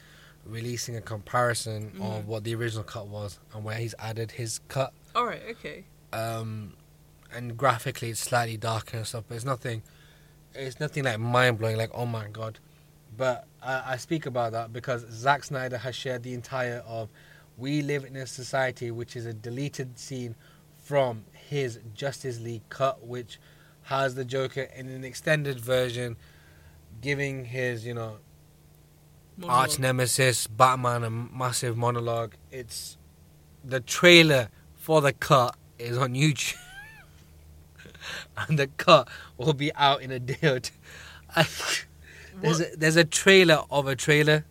releasing 0.44 0.96
a 0.96 1.00
comparison 1.00 1.93
Mhm. 1.96 2.19
of 2.19 2.26
what 2.29 2.43
the 2.44 2.55
original 2.56 2.82
cut 2.84 3.06
was 3.06 3.38
and 3.55 3.62
where 3.64 3.76
he's 3.76 3.94
added 3.99 4.32
his 4.32 4.61
cut. 4.69 4.93
All 5.14 5.26
right, 5.26 5.43
okay. 5.50 5.84
Um, 6.12 6.75
and 7.32 7.56
graphically, 7.56 8.11
it's 8.11 8.20
slightly 8.20 8.56
darker 8.56 8.96
and 8.99 9.06
stuff, 9.06 9.25
but 9.29 9.34
it's 9.37 9.44
nothing. 9.44 9.82
It's 10.55 10.81
nothing 10.81 11.05
like 11.05 11.19
mind 11.20 11.58
blowing, 11.58 11.77
like 11.77 11.91
oh 11.94 12.06
my 12.06 12.27
god. 12.29 12.58
But 13.17 13.46
I, 13.63 13.93
I 13.93 13.96
speak 13.96 14.27
about 14.27 14.53
that 14.53 14.73
because 14.73 15.06
Zack 15.11 15.44
Snyder 15.44 15.79
has 15.79 15.94
shared 15.94 16.23
the 16.23 16.35
entire 16.35 16.82
of 16.87 17.08
we 17.56 17.82
live 17.82 18.05
in 18.05 18.17
a 18.17 18.27
society 18.27 18.91
which 18.91 19.17
is 19.17 19.25
a 19.25 19.32
deleted 19.32 19.99
scene 19.99 20.35
from 20.85 21.25
his 21.32 21.81
Justice 21.94 22.39
League 22.41 22.69
cut, 22.69 23.05
which 23.05 23.39
has 23.82 24.15
the 24.15 24.25
Joker 24.25 24.69
in 24.77 24.89
an 24.89 25.05
extended 25.05 25.58
version, 25.58 26.17
giving 27.01 27.44
his 27.46 27.87
you 27.87 27.94
know 27.94 28.19
arch 29.44 29.79
nemesis 29.79 30.46
Batman 30.46 31.05
a 31.05 31.11
massive 31.11 31.77
monologue. 31.77 32.35
It's 32.51 32.99
the 33.65 33.81
trailer 33.81 34.49
for 34.77 35.01
the 35.01 35.13
cut 35.13 35.56
is 35.79 35.96
on 35.96 36.15
YouTube, 36.15 36.56
and 38.37 38.58
the 38.58 38.67
cut 38.67 39.08
will 39.37 39.55
be 39.55 39.75
out 39.75 40.03
in 40.03 40.11
a 40.11 40.19
day 40.19 40.49
or 40.49 40.61
two. 40.61 40.75
there's 42.40 42.60
a, 42.60 42.76
there's 42.76 42.96
a 42.96 43.05
trailer 43.05 43.62
of 43.70 43.86
a 43.86 43.96
trailer. 43.96 44.44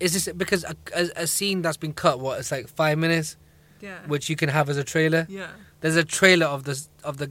Is 0.00 0.12
this 0.12 0.28
because 0.36 0.64
a, 0.64 0.76
a, 0.94 1.22
a 1.22 1.26
scene 1.26 1.62
that's 1.62 1.76
been 1.76 1.92
cut? 1.92 2.20
What 2.20 2.38
it's 2.40 2.50
like 2.50 2.68
five 2.68 2.98
minutes, 2.98 3.36
yeah. 3.80 3.98
which 4.06 4.28
you 4.28 4.36
can 4.36 4.48
have 4.48 4.68
as 4.68 4.76
a 4.76 4.84
trailer. 4.84 5.26
yeah. 5.28 5.48
There's 5.80 5.96
a 5.96 6.04
trailer 6.04 6.46
of 6.46 6.64
the 6.64 6.82
of 7.02 7.18
the 7.18 7.30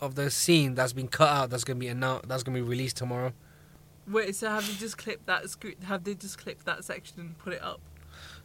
of 0.00 0.14
the 0.14 0.30
scene 0.30 0.74
that's 0.74 0.92
been 0.92 1.08
cut 1.08 1.28
out. 1.28 1.50
That's 1.50 1.64
gonna 1.64 1.78
be 1.78 1.88
announced. 1.88 2.28
That's 2.28 2.42
gonna 2.42 2.56
be 2.58 2.62
released 2.62 2.96
tomorrow. 2.96 3.32
Wait, 4.06 4.36
so 4.36 4.48
have 4.50 4.66
they 4.66 4.74
just 4.74 4.98
clipped 4.98 5.26
that? 5.26 5.44
Have 5.84 6.04
they 6.04 6.14
just 6.14 6.38
clipped 6.38 6.66
that 6.66 6.84
section 6.84 7.20
and 7.20 7.38
put 7.38 7.54
it 7.54 7.62
up? 7.62 7.80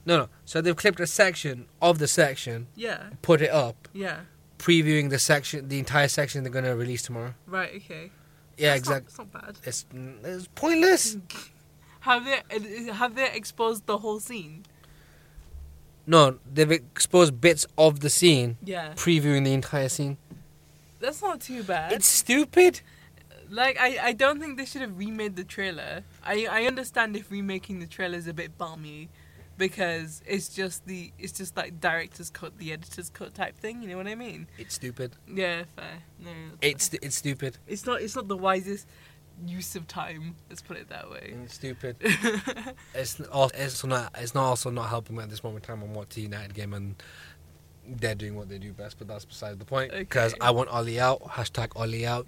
No, 0.06 0.18
no. 0.18 0.30
So 0.46 0.62
they've 0.62 0.76
clipped 0.76 1.00
a 1.02 1.08
section 1.08 1.68
of 1.82 2.00
the 2.00 2.08
section, 2.08 2.68
Yeah. 2.76 3.10
put 3.22 3.42
it 3.42 3.52
up, 3.52 3.90
Yeah. 3.94 4.22
previewing 4.58 5.10
the 5.10 5.20
section, 5.20 5.68
the 5.68 5.78
entire 5.78 6.08
section 6.08 6.44
they're 6.44 6.52
gonna 6.52 6.76
release 6.76 7.02
tomorrow. 7.02 7.36
Right. 7.46 7.76
Okay. 7.76 8.12
Yeah, 8.60 8.76
exactly. 8.76 9.08
It's 9.08 9.18
not 9.18 9.32
bad. 9.32 9.58
It's 9.64 9.86
it's 10.24 10.48
pointless. 10.54 11.18
Have 12.02 12.26
they 12.26 12.92
have 12.92 13.16
they 13.16 13.32
exposed 13.32 13.86
the 13.86 13.98
whole 14.00 14.20
scene? 14.20 14.66
No, 16.06 16.40
they've 16.52 16.72
exposed 16.72 17.40
bits 17.40 17.66
of 17.78 18.00
the 18.00 18.10
scene, 18.10 18.58
Yeah. 18.64 18.94
previewing 18.96 19.44
the 19.46 19.54
entire 19.54 19.90
scene. 19.90 20.18
That's 21.00 21.22
not 21.22 21.40
too 21.42 21.64
bad. 21.64 21.92
It's 21.92 22.08
stupid. 22.08 22.82
like 23.50 23.78
I, 23.80 23.98
I 24.10 24.14
don't 24.14 24.40
think 24.40 24.58
they 24.58 24.66
should 24.66 24.82
have 24.82 24.98
remade 24.98 25.36
the 25.36 25.44
trailer. 25.44 26.04
I 26.24 26.46
I 26.50 26.66
understand 26.66 27.16
if 27.16 27.32
remaking 27.32 27.80
the 27.80 27.88
trailer 27.88 28.18
is 28.18 28.28
a 28.28 28.34
bit 28.34 28.58
barmy, 28.58 29.10
because 29.60 30.24
it's 30.26 30.50
just 30.50 30.88
the 30.88 31.12
it's 31.20 31.34
just 31.34 31.56
like 31.56 31.80
director's 31.80 32.32
cut, 32.32 32.58
the 32.58 32.74
editor's 32.74 33.12
cut 33.12 33.36
type 33.36 33.56
thing. 33.60 33.84
You 33.84 33.90
know 33.90 33.98
what 33.98 34.08
I 34.08 34.16
mean? 34.16 34.48
It's 34.58 34.74
stupid. 34.74 35.12
Yeah, 35.32 35.66
fair. 35.76 36.00
No, 36.20 36.32
It's 36.62 36.88
fair. 36.88 37.00
it's 37.04 37.16
stupid. 37.16 37.58
it's 37.68 37.86
not 37.86 38.02
it's 38.02 38.16
not 38.16 38.28
the 38.28 38.38
wisest 38.38 38.88
use 39.46 39.76
of 39.76 39.88
time. 39.88 40.36
Let's 40.50 40.62
put 40.64 40.78
it 40.78 40.90
that 40.90 41.10
way. 41.12 41.34
Mm, 41.36 41.44
it's 41.46 41.54
stupid. 41.54 41.96
it's 42.96 43.20
also, 43.22 43.56
it's 43.56 43.86
not 43.86 44.12
it's 44.18 44.34
not 44.34 44.46
also 44.46 44.72
not 44.72 44.90
helping 44.90 45.16
me 45.18 45.24
at 45.24 45.30
this 45.30 45.44
moment 45.44 45.64
in 45.66 45.76
time. 45.76 45.84
I'm 45.84 45.94
watching 45.94 46.24
United 46.24 46.56
game 46.56 46.74
and 46.74 46.96
they're 47.92 48.14
doing 48.16 48.36
what 48.36 48.50
they 48.50 48.60
do 48.60 48.72
best, 48.72 49.00
but 49.00 49.08
that's 49.08 49.26
beside 49.26 49.58
the 49.58 49.66
point. 49.66 49.92
Because 49.92 50.34
Okay. 50.34 50.42
I 50.46 50.52
want 50.52 50.70
Ollie 50.70 51.00
out. 51.00 51.22
Hashtag 51.24 51.70
Ollie 51.76 52.06
out. 52.06 52.28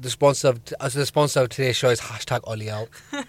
The 0.00 0.10
sponsor 0.10 0.48
of 0.48 0.60
as 0.80 0.94
uh, 0.94 1.00
the 1.00 1.06
sponsor 1.06 1.40
of 1.40 1.48
today's 1.48 1.76
show 1.76 1.88
is 1.90 2.00
hashtag 2.00 2.40
Ollie 2.44 2.70
out. 2.70 2.88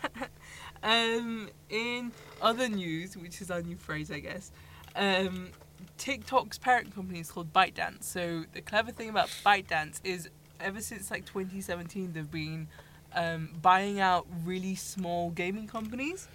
Um, 0.84 1.50
in 1.70 2.12
other 2.42 2.68
news, 2.68 3.16
which 3.16 3.42
is 3.42 3.52
our 3.52 3.62
new 3.62 3.76
phrase, 3.76 4.10
I 4.10 4.20
guess, 4.20 4.52
um, 4.96 5.50
TikTok's 5.98 6.58
parent 6.58 6.94
company 6.96 7.20
is 7.20 7.32
called 7.32 7.54
ByteDance. 7.54 8.04
So 8.04 8.46
the 8.54 8.62
clever 8.62 8.92
thing 8.92 9.10
about 9.10 9.30
ByteDance 9.46 10.00
is, 10.04 10.30
ever 10.60 10.82
since 10.82 11.12
like 11.12 11.26
2017, 11.26 12.14
they've 12.14 12.32
been 12.32 12.68
um, 13.14 13.50
buying 13.62 14.00
out 14.00 14.26
really 14.44 14.74
small 14.74 15.30
gaming 15.30 15.68
companies, 15.68 16.28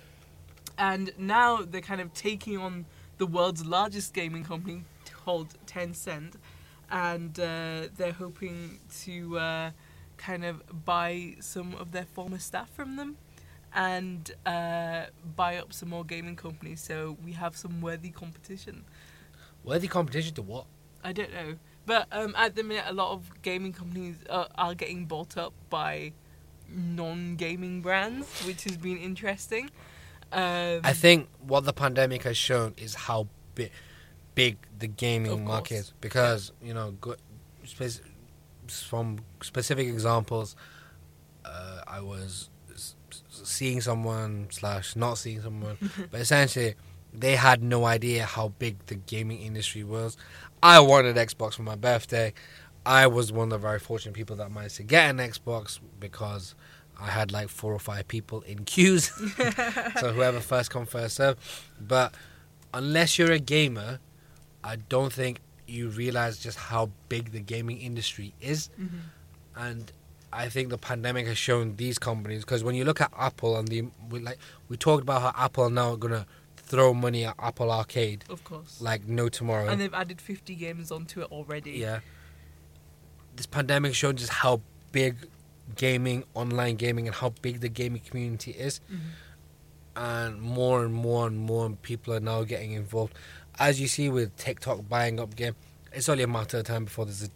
and 0.79 1.11
now 1.19 1.63
they're 1.63 1.81
kind 1.81 2.01
of 2.01 2.15
taking 2.15 2.59
on 2.59 2.85
the 3.19 3.27
world's 3.27 3.67
largest 3.67 4.15
gaming 4.15 4.45
company 4.45 4.85
called 5.25 5.49
Tencent, 5.67 6.35
and 6.89 7.41
uh, 7.41 7.89
they're 7.97 8.13
hoping 8.13 8.79
to 9.01 9.39
uh, 9.39 9.71
kind 10.17 10.45
of 10.45 10.85
buy 10.85 11.35
some 11.41 11.75
of 11.75 11.91
their 11.91 12.05
former 12.05 12.39
staff 12.39 12.71
from 12.71 12.95
them 12.95 13.17
and 13.77 14.33
uh, 14.47 15.05
buy 15.37 15.59
up 15.59 15.73
some 15.73 15.91
more 15.91 16.05
gaming 16.05 16.35
companies 16.35 16.81
so 16.81 17.17
we 17.25 17.33
have 17.33 17.55
some 17.55 17.81
worthy 17.81 18.11
competition. 18.11 18.85
Worthy 19.63 19.87
competition 19.87 20.35
to 20.35 20.43
what? 20.43 20.65
I 21.05 21.13
don't 21.13 21.33
know. 21.33 21.57
But 21.85 22.09
um, 22.11 22.35
at 22.37 22.57
the 22.57 22.65
minute, 22.65 22.85
a 22.89 22.93
lot 22.93 23.13
of 23.13 23.31
gaming 23.43 23.73
companies 23.73 24.17
are, 24.29 24.49
are 24.57 24.75
getting 24.75 25.05
bought 25.05 25.37
up 25.37 25.53
by 25.71 26.13
non 26.69 27.37
gaming 27.37 27.83
brands, 27.83 28.27
which 28.45 28.65
has 28.65 28.77
been 28.77 28.99
interesting. 28.99 29.71
Um, 30.33 30.81
I 30.83 30.93
think 30.93 31.29
what 31.47 31.65
the 31.65 31.73
pandemic 31.73 32.25
has 32.25 32.37
shown 32.37 32.75
is 32.77 32.95
how 32.95 33.29
big, 33.55 33.71
big 34.35 34.57
the 34.79 34.89
gaming 34.89 35.45
market 35.45 35.75
is. 35.75 35.93
Because 36.01 36.51
you 36.61 36.75
know, 36.75 36.93
go, 37.01 37.15
spec- 37.65 38.03
from 38.67 39.21
specific 39.43 39.87
examples, 39.87 40.57
uh, 41.45 41.83
I 41.87 42.01
was 42.01 42.51
seeing 43.47 43.81
someone 43.81 44.49
slash 44.51 44.97
not 44.97 45.19
seeing 45.19 45.41
someone, 45.43 45.77
but 46.11 46.21
essentially 46.21 46.75
they 47.13 47.37
had 47.37 47.63
no 47.63 47.85
idea 47.85 48.25
how 48.25 48.49
big 48.59 48.77
the 48.87 48.95
gaming 48.97 49.41
industry 49.41 49.85
was. 49.85 50.17
I 50.63 50.81
wanted 50.81 51.17
Xbox 51.17 51.55
for 51.55 51.63
my 51.63 51.77
birthday. 51.77 52.33
I 52.85 53.07
was 53.07 53.33
one 53.33 53.45
of 53.45 53.51
the 53.51 53.59
very 53.59 53.79
fortunate 53.79 54.15
people 54.15 54.37
that 54.37 54.51
managed 54.51 54.77
to 54.77 54.83
get 54.83 55.11
an 55.11 55.19
Xbox 55.19 55.81
because 55.99 56.55
I 57.01 57.09
had 57.09 57.33
like 57.33 57.49
four 57.49 57.73
or 57.73 57.79
five 57.79 58.07
people 58.09 58.43
in 58.43 58.65
queues. 58.65 59.07
so 60.01 60.13
whoever 60.13 60.41
first 60.41 60.71
come 60.71 60.87
first 60.87 61.17
serve. 61.17 61.37
But 61.81 62.15
unless 62.75 63.19
you're 63.19 63.33
a 63.33 63.39
gamer, 63.39 63.99
I 64.63 64.77
don't 64.77 65.13
think 65.13 65.41
you 65.67 65.89
realize 65.89 66.39
just 66.39 66.59
how 66.59 66.91
big 67.09 67.33
the 67.33 67.41
gaming 67.41 67.81
industry 67.81 68.35
is. 68.41 68.71
Mhm. 68.81 68.89
And 69.57 69.93
I 70.33 70.49
think 70.49 70.69
the 70.71 70.79
pandemic 70.79 71.27
has 71.27 71.39
shown 71.39 71.77
these 71.77 71.99
companies 71.99 72.41
because 72.45 72.63
when 72.65 72.75
you 72.75 72.85
look 72.85 73.01
at 73.01 73.13
Apple 73.17 73.57
and 73.57 73.69
the 73.69 73.85
we 74.11 74.19
like 74.21 74.39
we 74.69 74.77
talked 74.77 75.03
about 75.03 75.23
how 75.23 75.45
Apple 75.45 75.71
now 75.71 75.83
are 75.89 75.91
now 75.93 75.97
gonna 75.97 76.27
throw 76.57 76.93
money 76.93 77.25
at 77.25 77.35
Apple 77.39 77.71
Arcade 77.71 78.25
Of 78.29 78.43
course. 78.45 78.81
like 78.81 79.07
no 79.07 79.29
tomorrow. 79.29 79.69
and 79.69 79.81
they've 79.81 79.95
added 79.95 80.21
50 80.21 80.55
games 80.57 80.91
onto 80.91 81.21
it 81.23 81.31
already. 81.31 81.73
Yeah. 81.73 82.01
This 83.37 83.47
pandemic 83.47 83.95
showed 83.95 84.17
just 84.17 84.33
how 84.33 84.63
big 84.93 85.29
gaming, 85.77 86.25
online 86.35 86.77
gaming, 86.77 87.07
and 87.07 87.15
how 87.15 87.31
big 87.43 87.61
the 87.61 87.69
gaming 87.69 88.01
community 88.03 88.51
is. 88.53 88.81
Mhm. 88.91 88.99
And 89.97 90.41
more 90.43 90.85
and 90.85 90.93
more 90.93 91.27
and 91.27 91.39
more 91.39 91.71
people 91.71 92.13
are 92.15 92.21
now 92.21 92.43
getting 92.45 92.73
involved. 92.73 93.15
As 93.59 93.81
you 93.81 93.89
see 93.89 94.09
with 94.09 94.37
TikTok 94.37 94.89
buying 94.89 95.19
up 95.21 95.35
game, 95.37 95.55
it's 95.93 96.09
only 96.09 96.25
a 96.25 96.29
matter 96.29 96.59
of 96.59 96.65
time 96.65 96.85
before 96.85 97.05
there's 97.07 97.23
a 97.23 97.31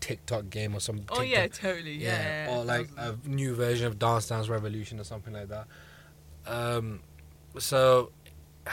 TikTok 0.00 0.50
game 0.50 0.74
or 0.74 0.80
some. 0.80 1.02
Oh, 1.10 1.22
yeah, 1.22 1.46
totally. 1.48 1.94
Yeah. 1.94 2.48
or 2.50 2.64
like 2.64 2.88
a 2.96 3.16
new 3.26 3.54
version 3.54 3.86
of 3.86 3.98
Dance 3.98 4.28
Dance 4.28 4.48
Revolution 4.48 5.00
or 5.00 5.04
something 5.04 5.32
like 5.32 5.48
that. 5.48 5.66
Um, 6.46 7.00
so 7.58 8.10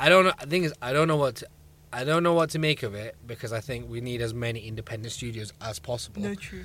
I 0.00 0.08
don't 0.08 0.24
know. 0.24 0.32
The 0.40 0.46
thing 0.46 0.64
is, 0.64 0.74
I 0.82 0.92
don't 0.92 1.08
know 1.08 1.16
what 1.16 1.36
to, 1.36 1.46
I 1.92 2.04
don't 2.04 2.22
know 2.22 2.34
what 2.34 2.50
to 2.50 2.58
make 2.58 2.82
of 2.82 2.94
it 2.94 3.16
because 3.26 3.52
I 3.52 3.60
think 3.60 3.88
we 3.88 4.00
need 4.00 4.20
as 4.20 4.34
many 4.34 4.60
independent 4.66 5.12
studios 5.12 5.52
as 5.60 5.78
possible. 5.78 6.22
No, 6.22 6.34
true. 6.34 6.64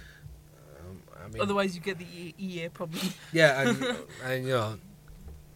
Um, 0.80 1.01
I 1.24 1.28
mean, 1.30 1.42
Otherwise, 1.42 1.75
you 1.75 1.82
get 1.82 2.00
the 2.00 2.06
E- 2.06 2.34
EA 2.38 2.70
problem. 2.70 3.01
yeah, 3.34 3.62
and, 3.62 3.84
and 4.25 4.46
you 4.46 4.54
know, 4.54 4.78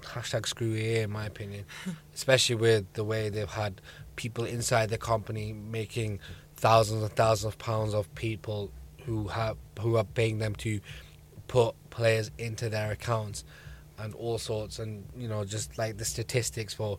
hashtag 0.03 0.45
screw 0.45 0.73
EA 0.73 0.99
in 1.01 1.11
my 1.11 1.25
opinion, 1.25 1.65
especially 2.13 2.55
with 2.55 2.93
the 2.93 3.03
way 3.03 3.29
they've 3.29 3.49
had 3.49 3.81
people 4.15 4.45
inside 4.45 4.89
the 4.89 4.97
company 4.97 5.53
making 5.53 6.19
thousands 6.63 7.01
and 7.03 7.11
thousands 7.23 7.53
of 7.53 7.57
pounds 7.59 7.93
of 7.93 8.03
people 8.15 8.71
who 9.05 9.27
have 9.27 9.57
who 9.81 9.97
are 9.97 10.05
paying 10.19 10.37
them 10.39 10.55
to 10.55 10.79
put 11.47 11.75
players 11.89 12.31
into 12.37 12.69
their 12.69 12.89
accounts 12.91 13.43
and 13.99 14.13
all 14.15 14.37
sorts 14.37 14.79
and 14.79 15.05
you 15.17 15.27
know 15.27 15.43
just 15.55 15.77
like 15.77 15.97
the 15.97 16.05
statistics 16.05 16.73
for 16.73 16.97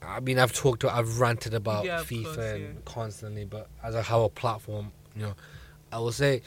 I 0.00 0.20
mean 0.20 0.38
I've 0.38 0.52
talked 0.52 0.80
to 0.82 0.94
I've 0.98 1.18
ranted 1.20 1.52
about 1.62 1.84
Yeah, 1.84 1.98
FIFA 2.00 2.24
course, 2.24 2.36
and 2.38 2.62
yeah. 2.62 2.68
constantly 2.84 3.44
but 3.44 3.68
as 3.82 3.94
a 3.94 4.02
how 4.02 4.22
a 4.22 4.28
platform 4.42 4.92
you 5.16 5.22
know 5.22 5.34
I 5.92 5.98
will 5.98 6.12
say 6.12 6.42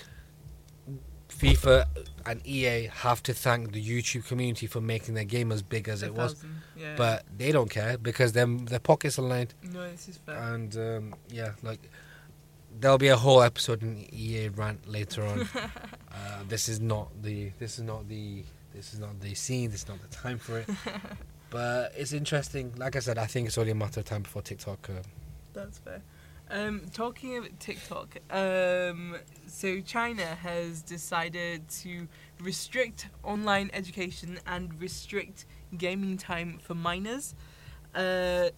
FIFA 1.29 1.85
and 2.25 2.45
EA 2.45 2.87
have 2.87 3.21
to 3.23 3.33
thank 3.33 3.71
the 3.71 3.81
YouTube 3.91 4.25
community 4.27 4.65
for 4.67 4.81
making 4.81 5.13
their 5.13 5.23
game 5.25 5.51
as 5.51 5.61
big 5.61 5.87
as 5.87 6.01
it 6.03 6.13
was 6.15 6.35
Yeah. 6.75 6.95
but 6.97 7.25
they 7.37 7.51
don't 7.51 7.69
care 7.69 7.97
because 7.97 8.31
them 8.31 8.65
their 8.65 8.79
pockets 8.79 9.19
are 9.19 9.27
lined 9.35 9.53
no, 9.61 9.81
this 9.91 10.07
is 10.07 10.17
fair. 10.17 10.35
and 10.53 10.75
um, 10.77 11.15
yeah, 11.29 11.51
like 11.69 11.81
there'll 12.79 12.97
be 12.97 13.07
a 13.07 13.17
whole 13.17 13.41
episode 13.41 13.81
in 13.81 14.05
EA 14.13 14.49
rant 14.49 14.87
later 14.87 15.23
on. 15.25 15.47
uh, 15.55 16.43
this 16.47 16.69
is 16.69 16.79
not 16.79 17.09
the 17.21 17.51
this 17.59 17.77
is 17.77 17.83
not 17.83 18.07
the 18.07 18.43
this 18.73 18.93
is 18.93 18.99
not 18.99 19.19
the 19.19 19.33
scene. 19.35 19.71
This 19.71 19.83
is 19.83 19.87
not 19.87 20.01
the 20.01 20.15
time 20.15 20.37
for 20.37 20.59
it. 20.59 20.69
but 21.49 21.91
it's 21.95 22.13
interesting. 22.13 22.73
Like 22.77 22.95
I 22.95 22.99
said, 22.99 23.17
I 23.17 23.25
think 23.25 23.47
it's 23.47 23.57
only 23.57 23.71
a 23.71 23.75
matter 23.75 23.99
of 23.99 24.05
time 24.05 24.23
before 24.23 24.41
TikTok. 24.41 24.89
Uh, 24.89 25.01
That's 25.53 25.79
fair. 25.79 26.01
Um, 26.51 26.81
talking 26.93 27.37
of 27.37 27.59
TikTok, 27.59 28.17
um, 28.31 29.17
so 29.45 29.81
China 29.81 30.25
has 30.25 30.81
decided 30.81 31.69
to 31.81 32.07
restrict 32.41 33.07
online 33.23 33.69
education 33.71 34.39
and 34.47 34.73
restrict 34.81 35.45
gaming 35.77 36.17
time 36.17 36.57
for 36.59 36.73
minors, 36.73 37.35
uh, 37.93 38.49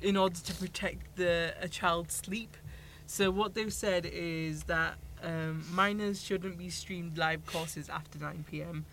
in 0.00 0.16
order 0.16 0.38
to 0.38 0.54
protect 0.54 1.16
the 1.16 1.54
a 1.60 1.68
child's 1.68 2.14
sleep. 2.14 2.56
So 3.06 3.30
what 3.30 3.54
they've 3.54 3.72
said 3.72 4.06
is 4.06 4.64
that 4.64 4.94
um, 5.22 5.64
minors 5.72 6.22
shouldn't 6.22 6.58
be 6.58 6.70
streamed 6.70 7.18
live 7.18 7.44
courses 7.46 7.88
after 7.88 8.18
9 8.18 8.44
p.m. 8.50 8.84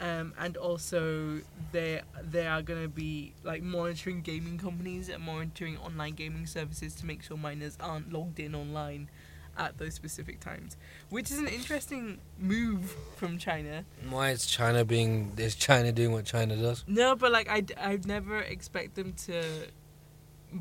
Um, 0.00 0.32
and 0.38 0.56
also 0.56 1.40
they 1.72 2.00
they 2.22 2.46
are 2.46 2.62
going 2.62 2.82
to 2.82 2.88
be 2.88 3.34
like 3.44 3.62
monitoring 3.62 4.22
gaming 4.22 4.56
companies 4.56 5.10
and 5.10 5.22
monitoring 5.22 5.76
online 5.76 6.14
gaming 6.14 6.46
services 6.46 6.94
to 6.96 7.06
make 7.06 7.22
sure 7.22 7.36
minors 7.36 7.76
aren't 7.80 8.10
logged 8.10 8.40
in 8.40 8.54
online 8.54 9.10
at 9.58 9.76
those 9.76 9.92
specific 9.92 10.40
times, 10.40 10.78
which 11.10 11.30
is 11.30 11.38
an 11.38 11.48
interesting 11.48 12.18
move 12.38 12.96
from 13.16 13.36
China. 13.36 13.84
why 14.08 14.30
is 14.30 14.46
China 14.46 14.86
being 14.86 15.32
is 15.36 15.54
China 15.54 15.92
doing 15.92 16.12
what 16.12 16.24
China 16.24 16.56
does? 16.56 16.82
No, 16.86 17.14
but 17.14 17.30
like 17.30 17.50
I'd 17.50 17.72
I'd 17.78 18.06
never 18.06 18.38
expect 18.40 18.94
them 18.94 19.12
to 19.26 19.42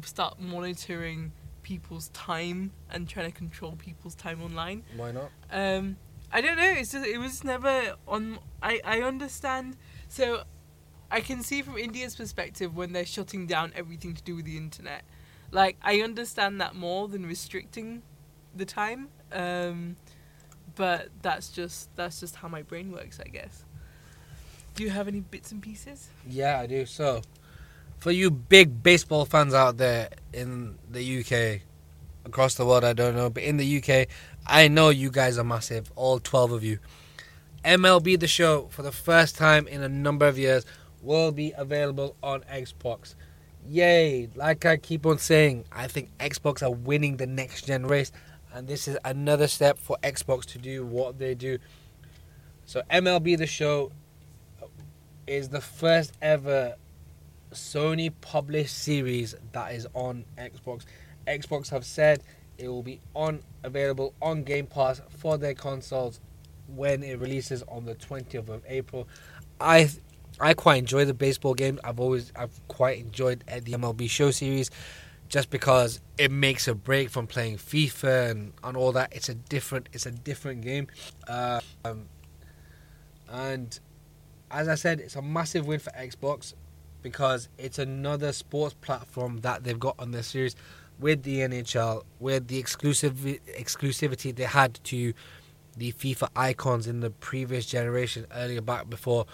start 0.04 0.40
monitoring 0.42 1.32
people's 1.70 2.10
time 2.10 2.72
and 2.90 3.08
trying 3.08 3.32
to 3.32 3.38
control 3.38 3.74
people's 3.78 4.16
time 4.16 4.42
online. 4.42 4.82
Why 4.98 5.12
not? 5.12 5.30
Um, 5.52 5.98
I 6.32 6.42
don't 6.42 6.58
know. 6.58 6.72
It's 6.72 6.92
just 6.94 7.06
it 7.06 7.20
was 7.20 7.44
never 7.44 7.94
on. 8.08 8.40
I 8.64 8.82
I 8.84 9.02
understand. 9.02 9.78
So, 10.08 10.44
I 11.12 11.22
can 11.22 11.44
see 11.44 11.62
from 11.62 11.78
India's 11.78 12.16
perspective 12.16 12.76
when 12.76 12.92
they're 12.92 13.06
shutting 13.06 13.46
down 13.46 13.72
everything 13.76 14.16
to 14.16 14.24
do 14.24 14.36
with 14.36 14.46
the 14.46 14.58
internet. 14.58 15.04
Like 15.52 15.78
I 15.84 16.02
understand 16.02 16.60
that 16.60 16.74
more 16.74 17.08
than 17.08 17.24
restricting 17.28 18.02
the 18.56 18.66
time. 18.66 19.10
Um, 19.32 19.96
but 20.76 21.10
that's 21.22 21.50
just 21.50 21.96
that's 21.96 22.20
just 22.20 22.38
how 22.38 22.48
my 22.48 22.64
brain 22.64 22.92
works, 22.92 23.20
I 23.24 23.30
guess. 23.30 23.64
Do 24.74 24.84
you 24.84 24.90
have 24.90 25.08
any 25.08 25.20
bits 25.20 25.52
and 25.52 25.62
pieces? 25.62 26.10
Yeah, 26.28 26.60
I 26.60 26.66
do. 26.66 26.86
So, 26.88 27.22
for 28.00 28.12
you 28.12 28.32
big 28.32 28.82
baseball 28.82 29.26
fans 29.26 29.54
out 29.54 29.78
there 29.78 30.10
in 30.34 30.78
the 30.90 31.20
UK, 31.20 31.62
across 32.26 32.56
the 32.56 32.66
world, 32.66 32.84
I 32.84 32.94
don't 32.94 33.16
know, 33.16 33.30
but 33.30 33.44
in 33.44 33.58
the 33.58 33.78
UK, 33.78 34.08
I 34.48 34.68
know 34.68 34.90
you 34.90 35.12
guys 35.12 35.38
are 35.38 35.44
massive, 35.44 35.92
all 35.96 36.20
12 36.20 36.52
of 36.52 36.64
you. 36.64 36.80
MLB 37.66 38.20
The 38.20 38.28
Show, 38.28 38.68
for 38.72 38.84
the 38.84 38.92
first 38.92 39.36
time 39.36 39.68
in 39.68 39.84
a 39.84 39.90
number 39.90 40.28
of 40.28 40.40
years, 40.40 40.66
will 41.02 41.32
be 41.32 41.54
available 41.58 42.16
on 42.24 42.42
Xbox. 42.42 43.16
Yay! 43.68 44.30
Like 44.34 44.66
I 44.66 44.78
keep 44.78 45.06
on 45.06 45.18
saying, 45.18 45.66
I 45.72 45.88
think 45.88 46.18
Xbox 46.20 46.64
are 46.64 46.72
winning 46.72 47.18
the 47.18 47.28
next 47.28 47.68
gen 47.68 47.86
race, 47.86 48.14
and 48.54 48.68
this 48.68 48.88
is 48.88 48.98
another 49.04 49.48
step 49.48 49.78
for 49.78 49.98
Xbox 50.04 50.46
to 50.46 50.58
do 50.58 50.86
what 50.86 51.20
they 51.20 51.36
do. 51.36 51.60
So, 52.66 52.82
MLB 52.90 53.38
The 53.38 53.48
Show 53.48 53.92
is 55.28 55.50
the 55.50 55.62
first 55.62 56.14
ever 56.22 56.76
Sony 57.52 58.12
published 58.22 58.78
series 58.78 59.36
that 59.52 59.74
is 59.74 59.88
on 59.94 60.26
Xbox. 60.38 60.86
Xbox 61.28 61.70
have 61.70 61.86
said 61.86 62.24
it 62.58 62.68
will 62.68 62.84
be 62.84 63.00
on 63.16 63.42
available 63.64 64.14
on 64.22 64.44
Game 64.44 64.68
Pass 64.68 65.02
for 65.10 65.38
their 65.38 65.54
consoles 65.54 66.20
when 66.68 67.04
it 67.04 67.20
releases 67.20 67.64
on 67.64 67.86
the 67.86 67.96
20th 67.96 68.50
of 68.50 68.64
April. 68.68 69.08
I 69.60 69.90
I 70.40 70.54
quite 70.54 70.78
enjoy 70.78 71.06
the 71.06 71.14
baseball 71.14 71.54
games. 71.54 71.80
I've 71.84 72.00
always 72.00 72.32
I've 72.36 72.60
quite 72.68 73.00
enjoyed 73.00 73.44
uh, 73.52 73.60
the 73.64 73.74
MLB 73.74 74.10
Show 74.10 74.32
series 74.32 74.70
just 75.28 75.50
because 75.50 76.00
it 76.18 76.32
makes 76.32 76.68
a 76.68 76.76
break 76.76 77.10
from 77.10 77.28
playing 77.28 77.58
FIFA 77.58 78.32
and, 78.32 78.54
and 78.64 78.78
all 78.78 78.92
that. 78.94 79.14
It's 79.14 79.30
a 79.30 79.36
different 79.36 79.90
it's 79.94 80.06
a 80.06 80.12
different 80.12 80.62
game. 80.62 80.88
Uh, 81.28 81.62
um, 81.86 82.06
and 83.32 83.80
as 84.52 84.68
I 84.68 84.76
said, 84.76 85.00
it's 85.00 85.16
a 85.16 85.22
massive 85.22 85.68
win 85.68 85.80
for 85.80 85.92
Xbox 85.92 86.54
because 87.02 87.50
it's 87.58 87.80
another 87.80 88.32
sports 88.32 88.76
platform 88.82 89.40
that 89.42 89.64
they've 89.64 89.80
got 89.80 89.96
on 90.00 90.12
their 90.12 90.24
series 90.24 90.56
with 91.00 91.24
the 91.24 91.40
NHL, 91.40 92.04
with 92.20 92.48
the 92.48 92.58
exclusive 92.58 93.14
exclusivity 93.58 94.36
they 94.36 94.44
had 94.44 94.80
to 94.86 95.14
the 95.78 95.94
FIFA 95.94 96.30
icons 96.36 96.88
in 96.88 97.00
the 97.00 97.10
previous 97.10 97.66
generation, 97.66 98.26
earlier 98.36 98.62
back 98.62 98.90
before 98.90 99.26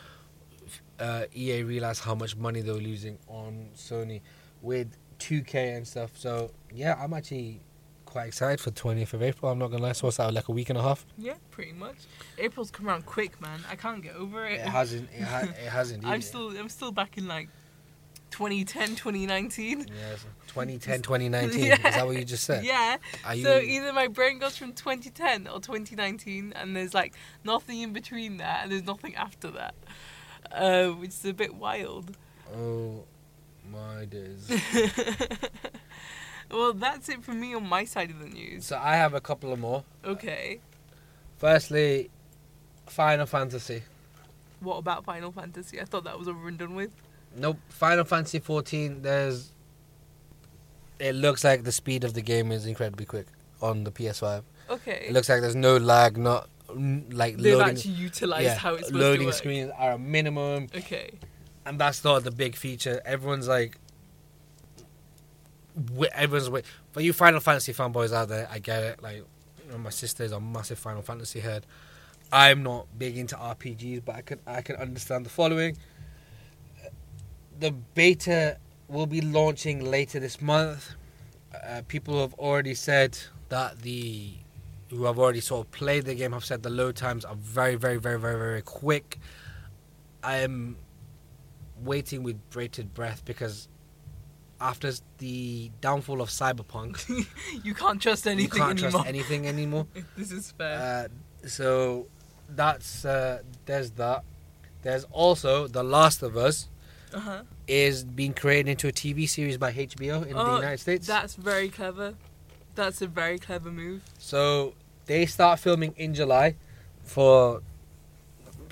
uh, 0.99 1.23
EA 1.35 1.63
realized 1.63 2.03
how 2.03 2.15
much 2.15 2.35
money 2.35 2.61
they 2.61 2.71
were 2.71 2.77
losing 2.77 3.17
on 3.27 3.69
Sony 3.75 4.21
with 4.61 4.95
2K 5.19 5.77
and 5.77 5.87
stuff. 5.87 6.11
So 6.15 6.51
yeah, 6.73 6.95
I'm 6.99 7.13
actually 7.13 7.61
quite 8.15 8.27
excited 8.27 8.61
for 8.61 8.71
20th 8.71 9.11
of 9.13 9.21
April. 9.21 9.51
I'm 9.51 9.59
not 9.59 9.71
gonna 9.71 9.83
lie. 9.83 9.91
So 9.91 10.07
what's 10.07 10.15
that? 10.15 10.33
Like 10.33 10.47
a 10.47 10.53
week 10.53 10.69
and 10.69 10.79
a 10.79 10.81
half? 10.81 11.05
Yeah, 11.17 11.33
pretty 11.51 11.73
much. 11.73 11.97
April's 12.37 12.71
come 12.71 12.87
around 12.87 13.05
quick, 13.05 13.41
man. 13.41 13.59
I 13.69 13.75
can't 13.75 14.01
get 14.01 14.15
over 14.15 14.45
it. 14.45 14.53
It 14.53 14.59
hasn't. 14.61 15.09
It, 15.13 15.23
ha- 15.23 15.41
it 15.41 15.67
hasn't. 15.67 16.05
I'm 16.05 16.21
still 16.21 16.57
I'm 16.57 16.69
still 16.69 16.93
back 16.93 17.17
in 17.17 17.27
like 17.27 17.49
2010, 18.31 18.95
2019. 18.95 19.79
Yes, 19.79 20.25
2010, 20.47 21.01
2019. 21.01 21.59
Yeah. 21.65 21.73
Is 21.73 21.81
that 21.81 22.05
what 22.05 22.15
you 22.15 22.23
just 22.23 22.45
said? 22.45 22.63
Yeah. 22.63 22.95
You? 23.33 23.43
So 23.43 23.59
either 23.59 23.91
my 23.91 24.07
brain 24.07 24.39
goes 24.39 24.55
from 24.55 24.71
2010 24.71 25.49
or 25.49 25.59
2019, 25.59 26.53
and 26.55 26.73
there's 26.73 26.93
like 26.93 27.15
nothing 27.43 27.81
in 27.81 27.91
between 27.91 28.37
that, 28.37 28.63
and 28.63 28.71
there's 28.71 28.85
nothing 28.85 29.15
after 29.15 29.51
that, 29.51 29.75
uh, 30.53 30.87
which 30.91 31.09
is 31.09 31.25
a 31.25 31.33
bit 31.33 31.53
wild. 31.53 32.15
oh 32.55 33.03
my 33.69 34.05
days. 34.05 34.49
well, 36.51 36.73
that's 36.73 37.09
it 37.09 37.23
for 37.23 37.33
me 37.33 37.53
on 37.55 37.67
my 37.67 37.85
side 37.85 38.09
of 38.11 38.19
the 38.19 38.27
news. 38.27 38.65
so 38.65 38.77
I 38.81 38.95
have 38.95 39.13
a 39.13 39.21
couple 39.21 39.51
of 39.53 39.59
more. 39.59 39.83
Okay. 40.03 40.59
Firstly, 41.37 42.09
Final 42.87 43.25
Fantasy. 43.25 43.83
What 44.59 44.77
about 44.77 45.05
Final 45.05 45.31
Fantasy? 45.31 45.79
I 45.81 45.85
thought 45.85 46.03
that 46.05 46.17
was 46.17 46.27
over 46.27 46.47
and 46.47 46.57
done 46.57 46.75
with. 46.75 46.91
Nope. 47.35 47.57
Final 47.69 48.03
Fantasy 48.05 48.39
14. 48.39 49.01
There's. 49.01 49.51
It 50.99 51.13
looks 51.13 51.43
like 51.43 51.63
the 51.63 51.71
speed 51.73 52.03
of 52.05 52.13
the 52.13 52.21
game 52.21 52.51
is 52.51 52.65
incredibly 52.65 53.05
quick 53.05 53.27
on 53.61 53.83
the 53.83 53.91
PS5. 53.91 54.43
Okay. 54.69 55.05
It 55.09 55.13
looks 55.13 55.27
like 55.27 55.41
there's 55.41 55.55
no 55.55 55.75
lag, 55.77 56.17
not 56.17 56.47
like 56.73 57.35
They've 57.37 57.55
loading. 57.57 57.75
actually 57.77 57.93
utilized 57.95 58.45
yeah, 58.45 58.55
how 58.55 58.75
it's 58.75 58.87
supposed 58.87 59.03
loading 59.03 59.31
screens 59.33 59.71
are 59.77 59.91
a 59.93 59.97
minimum, 59.99 60.67
Okay. 60.75 61.11
and 61.65 61.77
that's 61.79 62.03
not 62.03 62.23
the 62.23 62.31
big 62.31 62.55
feature. 62.55 63.01
Everyone's 63.05 63.47
like, 63.47 63.77
everyone's 66.13 66.49
wait 66.49 66.65
for 66.91 67.01
you 67.01 67.13
Final 67.13 67.39
Fantasy 67.39 67.73
fanboys 67.73 68.13
out 68.13 68.29
there. 68.29 68.47
I 68.51 68.59
get 68.59 68.83
it. 68.83 69.03
Like, 69.03 69.17
you 69.17 69.71
know, 69.71 69.77
my 69.77 69.89
sister 69.89 70.23
is 70.23 70.31
a 70.31 70.39
massive 70.39 70.79
Final 70.79 71.01
Fantasy 71.01 71.39
head. 71.39 71.65
I'm 72.31 72.63
not 72.63 72.87
big 72.97 73.17
into 73.17 73.35
RPGs, 73.35 74.03
but 74.03 74.15
I 74.15 74.21
can 74.21 74.39
I 74.47 74.61
can 74.61 74.75
understand 74.77 75.25
the 75.25 75.29
following. 75.29 75.77
The 77.59 77.71
beta 77.71 78.57
will 78.87 79.05
be 79.07 79.21
launching 79.21 79.83
later 79.89 80.19
this 80.19 80.41
month. 80.41 80.95
Uh, 81.53 81.81
people 81.87 82.19
have 82.19 82.33
already 82.35 82.73
said 82.73 83.17
that 83.49 83.81
the 83.81 84.33
who 84.89 85.05
have 85.05 85.17
already 85.17 85.39
sort 85.39 85.65
of 85.65 85.71
played 85.71 86.05
the 86.05 86.15
game 86.15 86.33
have 86.33 86.45
said 86.45 86.63
the 86.63 86.69
load 86.69 86.95
times 86.95 87.25
are 87.25 87.35
very, 87.35 87.75
very, 87.75 87.97
very, 87.97 88.19
very, 88.19 88.37
very 88.37 88.61
quick. 88.61 89.19
I 90.23 90.37
am 90.37 90.77
waiting 91.83 92.23
with 92.23 92.37
bated 92.51 92.93
breath 92.93 93.23
because 93.25 93.67
after 94.61 94.91
the 95.17 95.71
downfall 95.81 96.21
of 96.21 96.29
Cyberpunk, 96.29 97.25
You 97.63 97.73
can't 97.73 98.01
trust 98.01 98.25
anything 98.27 98.43
you 98.45 98.49
can't 98.65 98.71
anymore. 98.79 98.91
trust 98.91 99.07
anything 99.07 99.47
anymore. 99.47 99.87
this 100.17 100.31
is 100.31 100.51
fair. 100.51 101.09
Uh, 101.43 101.47
so 101.47 102.07
that's 102.49 103.05
uh, 103.05 103.41
there's 103.65 103.91
that. 103.91 104.23
There's 104.81 105.03
also 105.11 105.67
The 105.67 105.83
Last 105.83 106.21
of 106.23 106.37
Us 106.37 106.69
Uh 107.13 107.19
huh. 107.19 107.41
is 107.67 108.03
being 108.03 108.33
created 108.33 108.69
into 108.69 108.87
a 108.87 108.91
TV 108.91 109.27
series 109.27 109.57
by 109.57 109.73
HBO 109.73 110.25
in 110.25 110.33
the 110.35 110.41
Oh, 110.43 110.55
United 110.55 110.79
States. 110.79 111.07
That's 111.07 111.35
very 111.35 111.69
clever. 111.69 112.13
That's 112.75 113.01
a 113.01 113.07
very 113.07 113.39
clever 113.39 113.71
move. 113.71 114.03
So 114.19 114.73
they 115.05 115.25
start 115.25 115.59
filming 115.59 115.93
in 115.97 116.13
July 116.13 116.55
for 117.03 117.61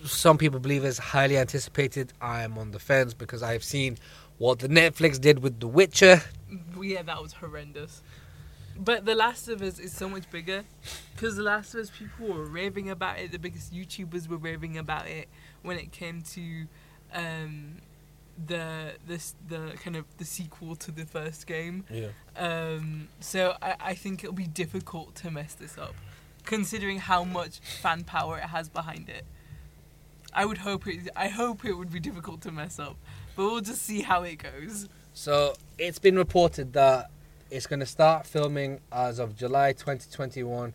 some 0.04 0.38
people 0.38 0.60
believe 0.60 0.84
it's 0.84 0.98
highly 0.98 1.38
anticipated. 1.38 2.12
I 2.22 2.44
am 2.44 2.58
on 2.58 2.72
the 2.72 2.80
fence 2.80 3.14
because 3.14 3.42
I've 3.42 3.64
seen 3.64 3.98
what 4.44 4.60
the 4.60 4.68
Netflix 4.68 5.22
did 5.22 5.40
with 5.40 5.62
The 5.62 5.68
Witcher. 5.70 6.22
Yeah, 6.78 7.02
that 7.04 7.22
was 7.22 7.32
horrendous. 7.32 8.02
But 8.78 9.06
The 9.06 9.16
Last 9.16 9.48
of 9.48 9.62
Us 9.62 9.80
is 9.80 9.94
so 9.94 10.10
much 10.10 10.30
bigger 10.30 10.66
because 11.16 11.38
The 11.38 11.44
Last 11.44 11.74
of 11.74 11.80
Us 11.80 11.90
people 11.98 12.28
were 12.28 12.44
raving 12.44 12.90
about 12.90 13.20
it. 13.20 13.32
The 13.32 13.40
biggest 13.40 13.74
YouTubers 13.74 14.28
were 14.28 14.36
raving 14.36 14.78
about 14.78 15.08
it 15.08 15.30
when 15.62 15.78
it 15.78 15.94
came 15.94 16.24
to 16.34 16.66
um, 17.14 17.76
the 18.46 18.96
this 19.08 19.34
the 19.48 19.76
kind 19.82 19.96
of 19.96 20.04
the 20.18 20.26
sequel 20.26 20.76
to 20.76 20.92
the 20.92 21.06
first 21.06 21.48
game. 21.48 21.86
Yeah. 21.90 22.10
Um, 22.36 23.08
so 23.22 23.56
I, 23.62 23.76
I 23.80 23.94
think 23.94 24.26
it'll 24.26 24.36
be 24.36 24.48
difficult 24.48 25.16
to 25.16 25.32
mess 25.32 25.54
this 25.54 25.78
up, 25.78 25.96
considering 26.44 27.00
how 27.00 27.24
much 27.24 27.60
fan 27.60 28.04
power 28.04 28.40
it 28.40 28.50
has 28.50 28.68
behind 28.68 29.08
it. 29.08 29.24
I 30.36 30.46
would 30.46 30.60
hope 30.60 30.88
it. 30.88 31.10
I 31.16 31.28
hope 31.28 31.66
it 31.66 31.74
would 31.74 31.92
be 31.92 32.00
difficult 32.00 32.42
to 32.42 32.52
mess 32.52 32.80
up, 32.80 32.96
but 33.36 33.46
we'll 33.46 33.62
just 33.62 33.84
see 33.84 34.02
how 34.02 34.24
it 34.24 34.44
goes. 34.44 34.90
So 35.14 35.54
it's 35.78 36.00
been 36.00 36.16
reported 36.18 36.74
that 36.74 37.12
it's 37.52 37.68
going 37.68 37.82
to 37.82 37.86
start 37.86 38.26
filming 38.26 38.80
as 38.92 39.20
of 39.20 39.36
July 39.36 39.74
2021 39.74 40.74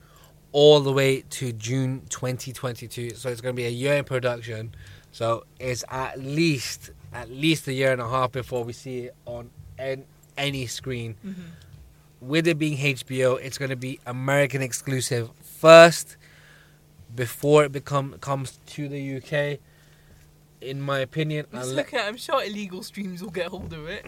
all 0.53 0.81
the 0.81 0.93
way 0.93 1.23
to 1.23 1.53
June 1.53 2.03
2022. 2.09 3.11
So 3.11 3.29
it's 3.29 3.41
going 3.41 3.55
to 3.55 3.57
be 3.57 3.67
a 3.67 3.71
year 3.71 3.95
in 3.95 4.05
production. 4.05 4.75
So 5.13 5.45
it's 5.59 5.85
at 5.89 6.21
least 6.21 6.91
at 7.13 7.31
least 7.31 7.67
a 7.69 7.73
year 7.73 7.93
and 7.93 8.01
a 8.01 8.09
half 8.09 8.33
before 8.33 8.65
we 8.65 8.73
see 8.73 9.07
it 9.07 9.17
on 9.25 9.51
an, 9.79 10.05
any 10.37 10.67
screen. 10.67 11.17
Mm-hmm. 11.27 11.43
With 12.21 12.47
it 12.47 12.59
being 12.59 12.77
HBO, 12.77 13.41
it's 13.41 13.59
going 13.59 13.71
to 13.71 13.77
be 13.77 13.99
American 14.07 14.61
exclusive 14.61 15.31
first 15.41 16.17
before 17.15 17.65
it 17.65 17.73
become 17.73 18.17
comes 18.21 18.59
to 18.67 18.89
the 18.89 19.17
UK. 19.17 19.61
In 20.61 20.81
my 20.81 20.99
opinion, 20.99 21.47
unle- 21.53 21.77
look 21.77 21.95
at. 21.95 22.07
I'm 22.07 22.17
sure 22.17 22.43
illegal 22.43 22.83
streams 22.83 23.23
will 23.23 23.31
get 23.31 23.47
hold 23.47 23.73
of 23.73 23.87
it. 23.89 24.05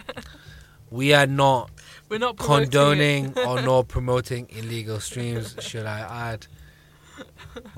we 0.90 1.14
are 1.14 1.26
not 1.26 1.70
We're 2.08 2.18
not 2.18 2.36
condoning 2.36 3.36
or 3.46 3.62
nor 3.62 3.82
promoting 3.82 4.48
illegal 4.50 5.00
streams, 5.00 5.56
should 5.60 5.86
I 5.86 6.00
add. 6.32 6.46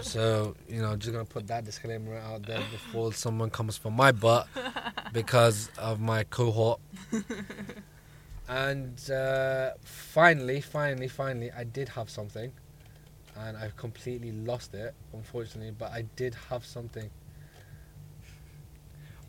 So, 0.00 0.56
you 0.68 0.82
know, 0.82 0.96
just 0.96 1.12
gonna 1.12 1.24
put 1.24 1.46
that 1.46 1.64
disclaimer 1.64 2.16
out 2.16 2.42
there 2.42 2.60
before 2.72 3.12
someone 3.12 3.50
comes 3.50 3.76
for 3.76 3.92
my 3.92 4.10
butt 4.10 4.48
because 5.12 5.70
of 5.78 6.00
my 6.00 6.24
cohort. 6.24 6.80
And 8.48 8.98
uh, 9.10 9.72
finally, 9.82 10.62
finally, 10.62 11.08
finally, 11.08 11.50
I 11.52 11.64
did 11.64 11.90
have 11.90 12.08
something, 12.08 12.50
and 13.38 13.56
I've 13.56 13.76
completely 13.76 14.32
lost 14.32 14.74
it, 14.74 14.94
unfortunately. 15.12 15.72
But 15.76 15.92
I 15.92 16.02
did 16.16 16.34
have 16.50 16.64
something. 16.64 17.10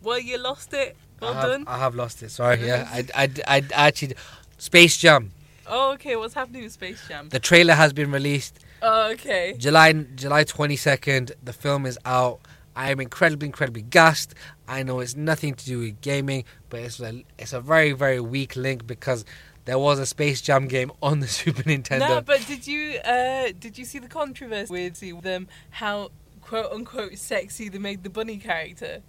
Well, 0.01 0.19
you 0.19 0.37
lost 0.37 0.73
it. 0.73 0.95
Well 1.21 1.33
I 1.33 1.41
have, 1.41 1.51
done. 1.51 1.63
I 1.67 1.77
have 1.77 1.95
lost 1.95 2.23
it. 2.23 2.31
Sorry. 2.31 2.65
Yeah, 2.65 2.87
I, 2.91 3.05
I, 3.15 3.29
I 3.47 3.63
actually. 3.73 4.15
Space 4.57 4.97
Jam. 4.97 5.31
Oh, 5.67 5.93
okay. 5.93 6.15
What's 6.15 6.33
happening 6.33 6.63
with 6.63 6.73
Space 6.73 7.05
Jam? 7.07 7.29
The 7.29 7.39
trailer 7.39 7.73
has 7.73 7.93
been 7.93 8.11
released. 8.11 8.59
Oh, 8.81 9.11
okay. 9.11 9.55
July 9.57 9.93
July 9.93 10.43
twenty 10.43 10.75
second. 10.75 11.33
The 11.43 11.53
film 11.53 11.85
is 11.85 11.97
out. 12.05 12.39
I 12.75 12.91
am 12.91 12.99
incredibly 12.99 13.47
incredibly 13.47 13.81
gassed. 13.81 14.35
I 14.67 14.83
know 14.83 14.99
it's 15.01 15.15
nothing 15.15 15.53
to 15.55 15.65
do 15.65 15.79
with 15.79 16.01
gaming, 16.01 16.45
but 16.69 16.79
it's 16.81 16.99
a 16.99 17.23
it's 17.37 17.53
a 17.53 17.59
very 17.59 17.91
very 17.91 18.19
weak 18.19 18.55
link 18.55 18.87
because 18.87 19.25
there 19.69 19.77
was 19.77 19.99
a 19.99 20.05
Space 20.07 20.41
Jam 20.41 20.67
game 20.67 20.91
on 20.99 21.19
the 21.19 21.27
Super 21.39 21.61
Nintendo. 21.61 21.99
No, 21.99 22.21
but 22.21 22.43
did 22.47 22.65
you 22.65 22.97
uh, 23.05 23.49
did 23.59 23.77
you 23.77 23.85
see 23.85 23.99
the 23.99 24.07
controversy 24.07 25.13
with 25.13 25.23
them 25.23 25.47
how 25.69 26.09
quote 26.41 26.71
unquote 26.71 27.17
sexy 27.19 27.69
they 27.69 27.77
made 27.77 28.03
the 28.03 28.09
bunny 28.09 28.37
character? 28.37 29.01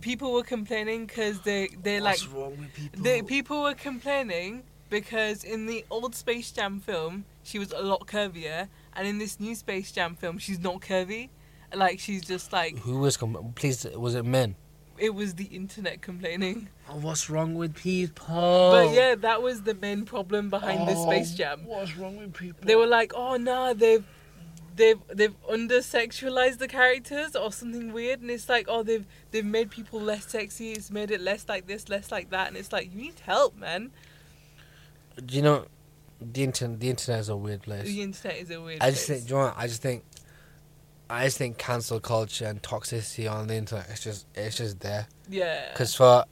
people 0.00 0.32
were 0.32 0.42
complaining 0.42 1.06
because 1.06 1.40
they 1.42 1.68
they 1.80 2.00
like 2.00 2.18
What's 2.18 2.26
wrong 2.26 2.58
with 2.58 2.74
people? 2.74 3.02
the 3.04 3.22
people 3.22 3.62
were 3.62 3.74
complaining 3.74 4.64
because 4.90 5.44
in 5.44 5.66
the 5.66 5.84
old 5.90 6.16
Space 6.16 6.50
Jam 6.50 6.80
film 6.80 7.24
she 7.44 7.60
was 7.60 7.70
a 7.70 7.82
lot 7.82 8.08
curvier, 8.08 8.68
and 8.96 9.06
in 9.06 9.18
this 9.18 9.38
new 9.38 9.54
Space 9.54 9.92
Jam 9.92 10.16
film 10.16 10.38
she's 10.38 10.58
not 10.58 10.80
curvy. 10.80 11.28
Like 11.72 12.00
she's 12.00 12.22
just 12.22 12.52
like 12.52 12.78
Who 12.78 12.98
was 12.98 13.16
com- 13.16 13.52
please? 13.54 13.86
Was 13.94 14.16
it 14.16 14.24
men? 14.24 14.56
It 14.98 15.14
was 15.14 15.34
the 15.34 15.44
internet 15.44 16.02
complaining. 16.02 16.68
Oh, 16.88 16.96
what's 16.96 17.28
wrong 17.30 17.54
with 17.54 17.74
people? 17.74 18.70
But 18.70 18.94
yeah, 18.94 19.14
that 19.16 19.42
was 19.42 19.62
the 19.62 19.74
main 19.74 20.04
problem 20.04 20.50
behind 20.50 20.88
this 20.88 20.98
oh, 20.98 21.10
Space 21.10 21.34
Oh, 21.34 21.36
Jam. 21.36 21.60
What's 21.64 21.96
wrong 21.96 22.16
with 22.16 22.34
people? 22.34 22.66
They 22.66 22.76
were 22.76 22.86
like, 22.86 23.12
"Oh 23.14 23.36
no, 23.36 23.74
they've 23.74 24.04
they've 24.76 25.00
they've 25.08 25.34
under 25.48 25.78
sexualized 25.78 26.58
the 26.58 26.68
characters 26.68 27.34
or 27.34 27.52
something 27.52 27.92
weird," 27.92 28.20
and 28.20 28.30
it's 28.30 28.48
like, 28.48 28.66
"Oh, 28.68 28.82
they've 28.82 29.06
they've 29.30 29.44
made 29.44 29.70
people 29.70 30.00
less 30.00 30.26
sexy. 30.26 30.72
It's 30.72 30.90
made 30.90 31.10
it 31.10 31.20
less 31.20 31.48
like 31.48 31.66
this, 31.66 31.88
less 31.88 32.10
like 32.10 32.30
that," 32.30 32.48
and 32.48 32.56
it's 32.56 32.72
like, 32.72 32.92
you 32.92 33.00
need 33.00 33.20
help, 33.20 33.56
man. 33.56 33.90
Do 35.24 35.36
you 35.36 35.42
know 35.42 35.66
the 36.20 36.42
internet? 36.44 36.80
The 36.80 36.90
internet 36.90 37.20
is 37.20 37.28
a 37.28 37.36
weird 37.36 37.62
place. 37.62 37.84
The 37.84 38.02
internet 38.02 38.38
is 38.38 38.50
a 38.50 38.60
weird. 38.60 38.82
I 38.82 38.90
just 38.90 39.06
place. 39.06 39.18
think, 39.18 39.28
do 39.28 39.34
you 39.34 39.40
know 39.40 39.46
what? 39.46 39.54
I 39.56 39.66
just 39.66 39.82
think, 39.82 40.04
I 41.14 41.24
just 41.24 41.38
think 41.38 41.58
cancel 41.58 42.00
culture 42.00 42.46
and 42.46 42.62
toxicity 42.62 43.30
on 43.30 43.46
the 43.46 43.54
internet. 43.56 43.88
It's 43.90 44.02
just, 44.02 44.26
it's 44.34 44.56
just 44.56 44.80
there. 44.80 45.06
yeah, 45.28 45.70
Because 45.72 45.94
for 45.94 46.24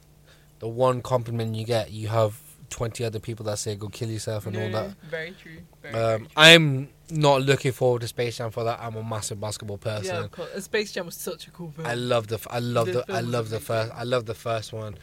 the 0.59 0.67
one 0.67 1.01
compliment 1.01 1.55
you 1.55 1.65
get, 1.65 1.91
you 1.91 2.07
have 2.09 2.39
twenty 2.69 3.03
other 3.05 3.19
people 3.19 3.45
that 3.45 3.59
say 3.59 3.75
"go 3.75 3.87
kill 3.87 4.09
yourself" 4.09 4.47
and 4.47 4.57
all 4.57 4.69
that. 4.71 4.95
Very 5.03 5.31
true. 5.31 5.59
Very, 5.81 5.93
Um, 5.93 5.99
very 5.99 6.17
true. 6.19 6.27
I'm 6.37 6.89
not 7.11 7.41
looking 7.43 7.71
forward 7.71 8.01
to 8.01 8.07
Space 8.07 8.37
Jam 8.37 8.49
for 8.49 8.63
that. 8.63 8.79
I'm 8.81 8.95
a 8.95 9.03
massive 9.03 9.39
basketball 9.39 9.77
person. 9.77 10.15
yeah, 10.15 10.23
of 10.23 10.31
course. 10.31 10.63
Space 10.63 10.91
Jam 10.91 11.05
was 11.05 11.15
such 11.15 11.47
a 11.47 11.51
cool 11.51 11.71
film. 11.71 11.85
I 11.85 11.93
love 11.93 12.27
the, 12.27 12.39
I 12.49 12.59
love 12.59 12.87
The 12.87 13.03
the, 13.07 13.13
I 13.13 13.19
love 13.21 13.49
the 13.49 13.59
first, 13.59 13.91
I 13.93 14.03
love 14.03 14.25
the 14.25 14.33
first 14.33 14.73
one. 14.73 14.95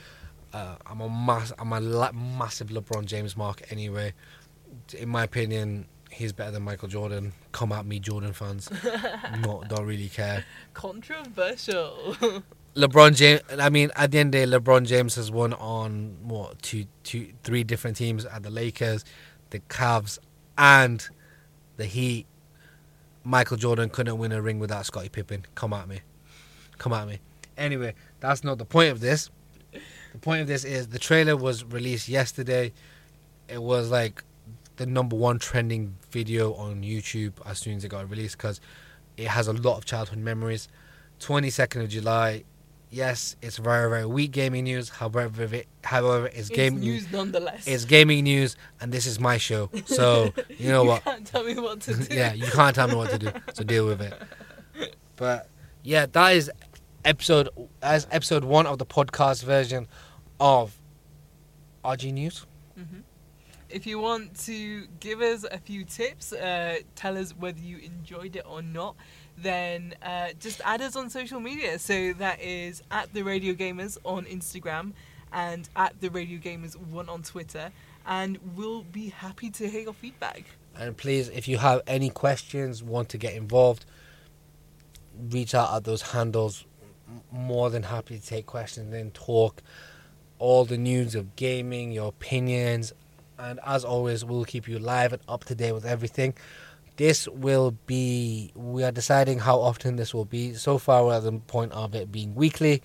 Uh, 0.53 0.75
I'm 0.87 1.01
a 1.01 1.09
mass, 1.09 1.53
I'm 1.61 1.73
a 1.73 1.79
la- 1.81 2.11
massive 2.13 2.69
LeBron 2.69 3.05
James 3.05 3.37
mark 3.37 3.63
anyway. 3.71 4.15
In 4.99 5.09
my 5.09 5.23
opinion, 5.23 5.87
he's 6.11 6.33
better 6.33 6.51
than 6.51 6.63
Michael 6.63 6.89
Jordan. 6.89 7.33
Come 7.53 7.73
at 7.73 7.87
me, 7.87 7.99
Jordan 7.99 8.33
fans. 8.33 8.71
not, 9.41 9.69
don't 9.69 9.87
really 9.87 10.09
care. 10.09 10.45
Controversial. 10.75 12.15
LeBron 12.77 13.17
James. 13.17 13.41
I 13.59 13.69
mean, 13.71 13.91
at 13.97 14.11
the 14.11 14.19
end 14.19 14.35
of 14.35 14.41
the 14.41 14.47
day, 14.47 14.59
LeBron 14.59 14.87
James 14.87 15.15
has 15.17 15.31
won 15.31 15.55
on 15.55 16.17
what 16.23 16.61
two, 16.63 16.87
two, 17.03 17.33
three 17.43 17.65
different 17.65 17.97
teams 17.97 18.25
at 18.25 18.43
the 18.43 18.51
Lakers, 18.51 19.05
the 19.51 19.61
Cavs, 19.61 20.19
and 20.57 21.09
the 21.77 21.87
Heat. 21.87 22.27
Michael 23.25 23.57
Jordan 23.57 23.91
couldn't 23.91 24.19
win 24.19 24.33
a 24.33 24.41
ring 24.41 24.59
without 24.59 24.87
Scottie 24.87 25.09
Pippen. 25.09 25.45
Come 25.55 25.73
at 25.73 25.89
me, 25.89 26.01
come 26.79 26.93
at 26.93 27.07
me. 27.07 27.19
Anyway, 27.57 27.95
that's 28.21 28.45
not 28.45 28.59
the 28.59 28.65
point 28.65 28.91
of 28.91 29.01
this. 29.01 29.31
The 30.13 30.19
point 30.19 30.41
of 30.41 30.47
this 30.47 30.65
is 30.65 30.89
the 30.89 30.99
trailer 30.99 31.37
was 31.37 31.65
released 31.65 32.09
yesterday. 32.09 32.73
It 33.49 33.63
was 33.63 33.91
like 33.91 34.25
the 34.81 34.87
number 34.87 35.15
one 35.15 35.39
trending 35.39 35.95
video 36.11 36.55
on 36.55 36.81
YouTube 36.83 37.35
as 37.45 37.59
soon 37.59 37.77
as 37.77 37.85
it 37.85 37.89
got 37.89 38.09
released 38.09 38.39
because 38.39 38.63
it 39.19 39.27
has 39.27 39.47
a 39.47 39.53
lot 39.53 39.77
of 39.77 39.85
childhood 39.85 40.19
memories. 40.19 40.69
22nd 41.21 41.83
of 41.83 41.91
July. 41.91 42.45
Yes, 42.89 43.37
it's 43.43 43.59
very 43.59 43.91
very 43.91 44.07
weak 44.07 44.31
gaming 44.33 44.65
news. 44.65 44.89
However, 44.89 45.43
it, 45.55 45.67
however, 45.85 46.29
it's, 46.29 46.39
it's 46.39 46.49
game 46.49 46.81
news 46.81 47.13
nonetheless. 47.13 47.67
It's 47.69 47.85
gaming 47.85 48.25
news, 48.25 48.57
and 48.81 48.91
this 48.91 49.05
is 49.05 49.21
my 49.21 49.37
show. 49.37 49.69
So 49.85 50.33
you 50.59 50.71
know 50.71 50.83
you 50.85 50.89
what? 50.89 51.05
can't 51.05 51.27
tell 51.27 51.45
me 51.45 51.55
what 51.57 51.83
to 51.83 51.95
do. 52.09 52.15
yeah, 52.15 52.33
you 52.33 52.47
can't 52.47 52.75
tell 52.75 52.89
me 52.89 52.95
what 52.95 53.11
to 53.11 53.19
do. 53.19 53.31
So 53.53 53.63
deal 53.63 53.85
with 53.85 54.01
it. 54.01 54.15
But 55.17 55.51
yeah, 55.83 56.07
that 56.11 56.31
is 56.31 56.51
episode 57.05 57.51
as 57.83 58.07
episode 58.11 58.45
one 58.45 58.67
of 58.67 58.79
the 58.79 58.87
podcast 58.87 59.45
version 59.45 59.87
of 60.41 60.75
RG 61.85 62.13
News. 62.15 62.47
Mhm. 62.79 63.03
If 63.73 63.87
you 63.87 64.01
want 64.01 64.39
to 64.47 64.87
give 64.99 65.21
us 65.21 65.45
a 65.45 65.59
few 65.59 65.85
tips, 65.85 66.33
uh, 66.33 66.79
tell 66.97 67.17
us 67.17 67.31
whether 67.37 67.61
you 67.61 67.79
enjoyed 67.79 68.37
it 68.37 68.45
or 68.49 68.63
not, 68.63 68.97
then 69.39 69.95
uh, 70.03 70.29
just 70.41 70.61
add 70.65 70.83
us 70.83 70.97
on 70.97 71.09
social 71.09 71.41
media. 71.41 71.79
So 71.79 72.13
that 72.15 72.41
is 72.41 72.83
at 72.91 73.13
the 73.15 73.23
Radio 73.23 73.55
Gamers 73.55 73.97
on 74.05 74.25
Instagram 74.25 74.93
and 75.33 75.69
at 75.77 76.01
the 76.01 76.11
Radio 76.11 76.39
Gamers 76.39 76.75
one 76.77 77.09
on 77.09 77.23
Twitter, 77.23 77.71
and 78.07 78.39
we'll 78.57 78.83
be 78.83 79.11
happy 79.11 79.51
to 79.51 79.69
hear 79.69 79.83
your 79.83 79.95
feedback. 79.95 80.45
And 80.77 80.97
please, 80.97 81.29
if 81.29 81.47
you 81.47 81.59
have 81.59 81.83
any 81.87 82.11
questions, 82.11 82.83
want 82.83 83.09
to 83.11 83.19
get 83.19 83.35
involved, 83.35 83.85
reach 85.31 85.55
out 85.55 85.75
at 85.75 85.85
those 85.85 86.03
handles. 86.03 86.65
More 87.33 87.71
than 87.71 87.83
happy 87.83 88.19
to 88.19 88.25
take 88.25 88.47
questions 88.47 88.95
and 88.95 89.13
talk 89.13 89.63
all 90.39 90.65
the 90.65 90.79
news 90.79 91.15
of 91.15 91.37
gaming, 91.37 91.93
your 91.93 92.09
opinions, 92.09 92.93
and 93.41 93.61
as 93.65 93.85
always, 93.85 94.25
we'll 94.25 94.45
keep 94.45 94.69
you 94.69 94.79
live 94.79 95.13
and 95.13 95.23
up 95.29 95.45
to 95.45 95.55
date 95.55 95.73
with 95.73 95.87
everything. 95.87 96.35
This 96.97 97.27
will 97.29 97.73
be, 97.87 98.53
we 98.55 98.85
are 98.85 98.93
deciding 98.93 99.39
how 99.39 99.59
often 99.59 99.97
this 99.97 100.13
will 100.13 100.27
be. 100.27 100.55
So 100.55 100.77
far, 100.77 101.07
we're 101.07 101.15
at 101.17 101.23
the 101.23 101.33
point 101.33 101.73
of 101.73 101.95
it 101.95 102.13
being 102.13 102.35
weekly. 102.35 102.83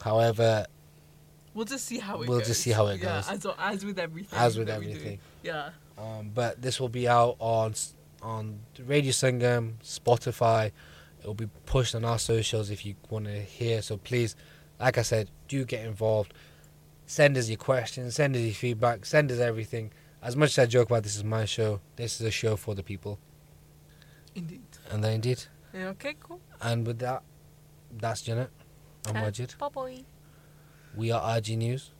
However, 0.00 0.66
We'll 1.56 1.64
just 1.64 1.86
see 1.86 1.98
how 1.98 2.16
it 2.16 2.18
goes. 2.18 2.28
We'll 2.28 2.38
goes. 2.40 2.48
just 2.48 2.60
see 2.60 2.70
how 2.70 2.86
it 2.88 3.00
yeah, 3.00 3.16
goes. 3.16 3.30
As, 3.30 3.46
as 3.58 3.84
with 3.84 3.98
everything. 3.98 4.38
as 4.38 4.58
with 4.58 4.66
that 4.66 4.78
we 4.78 4.86
do. 4.86 4.90
everything. 4.92 5.18
Yeah. 5.42 5.70
Um, 5.96 6.30
but 6.34 6.60
this 6.60 6.78
will 6.78 6.90
be 6.90 7.08
out 7.08 7.36
on 7.38 7.72
on 8.20 8.58
Radio 8.84 9.10
Sangam, 9.10 9.76
Spotify. 9.82 10.66
It 10.66 11.26
will 11.26 11.32
be 11.32 11.48
pushed 11.64 11.94
on 11.94 12.04
our 12.04 12.18
socials 12.18 12.68
if 12.70 12.84
you 12.84 12.94
want 13.08 13.24
to 13.24 13.40
hear. 13.40 13.80
So 13.80 13.96
please, 13.96 14.36
like 14.78 14.98
I 14.98 15.02
said, 15.02 15.30
do 15.48 15.64
get 15.64 15.86
involved. 15.86 16.34
Send 17.06 17.38
us 17.38 17.48
your 17.48 17.56
questions, 17.56 18.16
send 18.16 18.34
us 18.34 18.42
your 18.42 18.52
feedback, 18.52 19.06
send 19.06 19.30
us 19.30 19.38
everything. 19.38 19.92
As 20.22 20.34
much 20.34 20.50
as 20.50 20.58
I 20.58 20.66
joke 20.66 20.90
about 20.90 21.04
this 21.04 21.16
is 21.16 21.22
my 21.22 21.44
show, 21.44 21.80
this 21.94 22.20
is 22.20 22.26
a 22.26 22.30
show 22.32 22.56
for 22.56 22.74
the 22.74 22.82
people. 22.82 23.18
Indeed. 24.34 24.62
And 24.90 25.04
then 25.04 25.12
indeed. 25.14 25.44
Yeah, 25.72 25.88
okay, 25.88 26.14
cool. 26.18 26.40
And 26.60 26.86
with 26.86 26.98
that, 26.98 27.22
that's 27.92 28.22
Janet. 28.22 28.50
I'm 29.06 29.16
uh, 29.16 29.22
Wajid. 29.22 29.56
Bye 29.56 29.68
bye. 29.68 30.04
We 30.96 31.12
are 31.12 31.20
RG 31.40 31.56
News. 31.56 31.92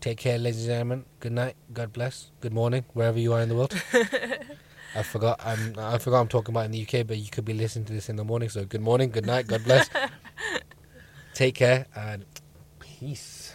Take 0.00 0.18
care, 0.18 0.38
ladies 0.38 0.60
and 0.60 0.68
gentlemen. 0.68 1.04
Good 1.20 1.32
night. 1.32 1.56
God 1.72 1.92
bless. 1.92 2.30
Good 2.40 2.52
morning, 2.52 2.84
wherever 2.92 3.18
you 3.18 3.32
are 3.32 3.40
in 3.40 3.48
the 3.48 3.56
world. 3.56 3.74
I 4.94 5.02
forgot. 5.02 5.40
I'm. 5.44 5.74
I 5.78 5.98
forgot. 5.98 6.20
I'm 6.20 6.28
talking 6.28 6.54
about 6.54 6.66
in 6.66 6.70
the 6.70 6.82
UK, 6.82 7.06
but 7.06 7.18
you 7.18 7.28
could 7.30 7.44
be 7.44 7.52
listening 7.52 7.84
to 7.86 7.92
this 7.92 8.08
in 8.08 8.16
the 8.16 8.24
morning. 8.24 8.48
So 8.48 8.64
good 8.64 8.80
morning, 8.80 9.10
good 9.10 9.26
night, 9.26 9.46
God 9.46 9.64
bless. 9.64 9.90
Take 11.34 11.56
care 11.56 11.86
and 11.94 12.24
peace. 12.78 13.45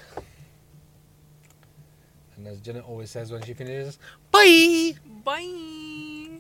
And 2.41 2.47
as 2.47 2.60
Janet 2.60 2.86
always 2.88 3.12
says 3.12 3.32
when 3.32 3.43
she 3.43 3.54
finishes, 3.54 3.99
bye. 4.32 4.93
Bye. 5.23 6.39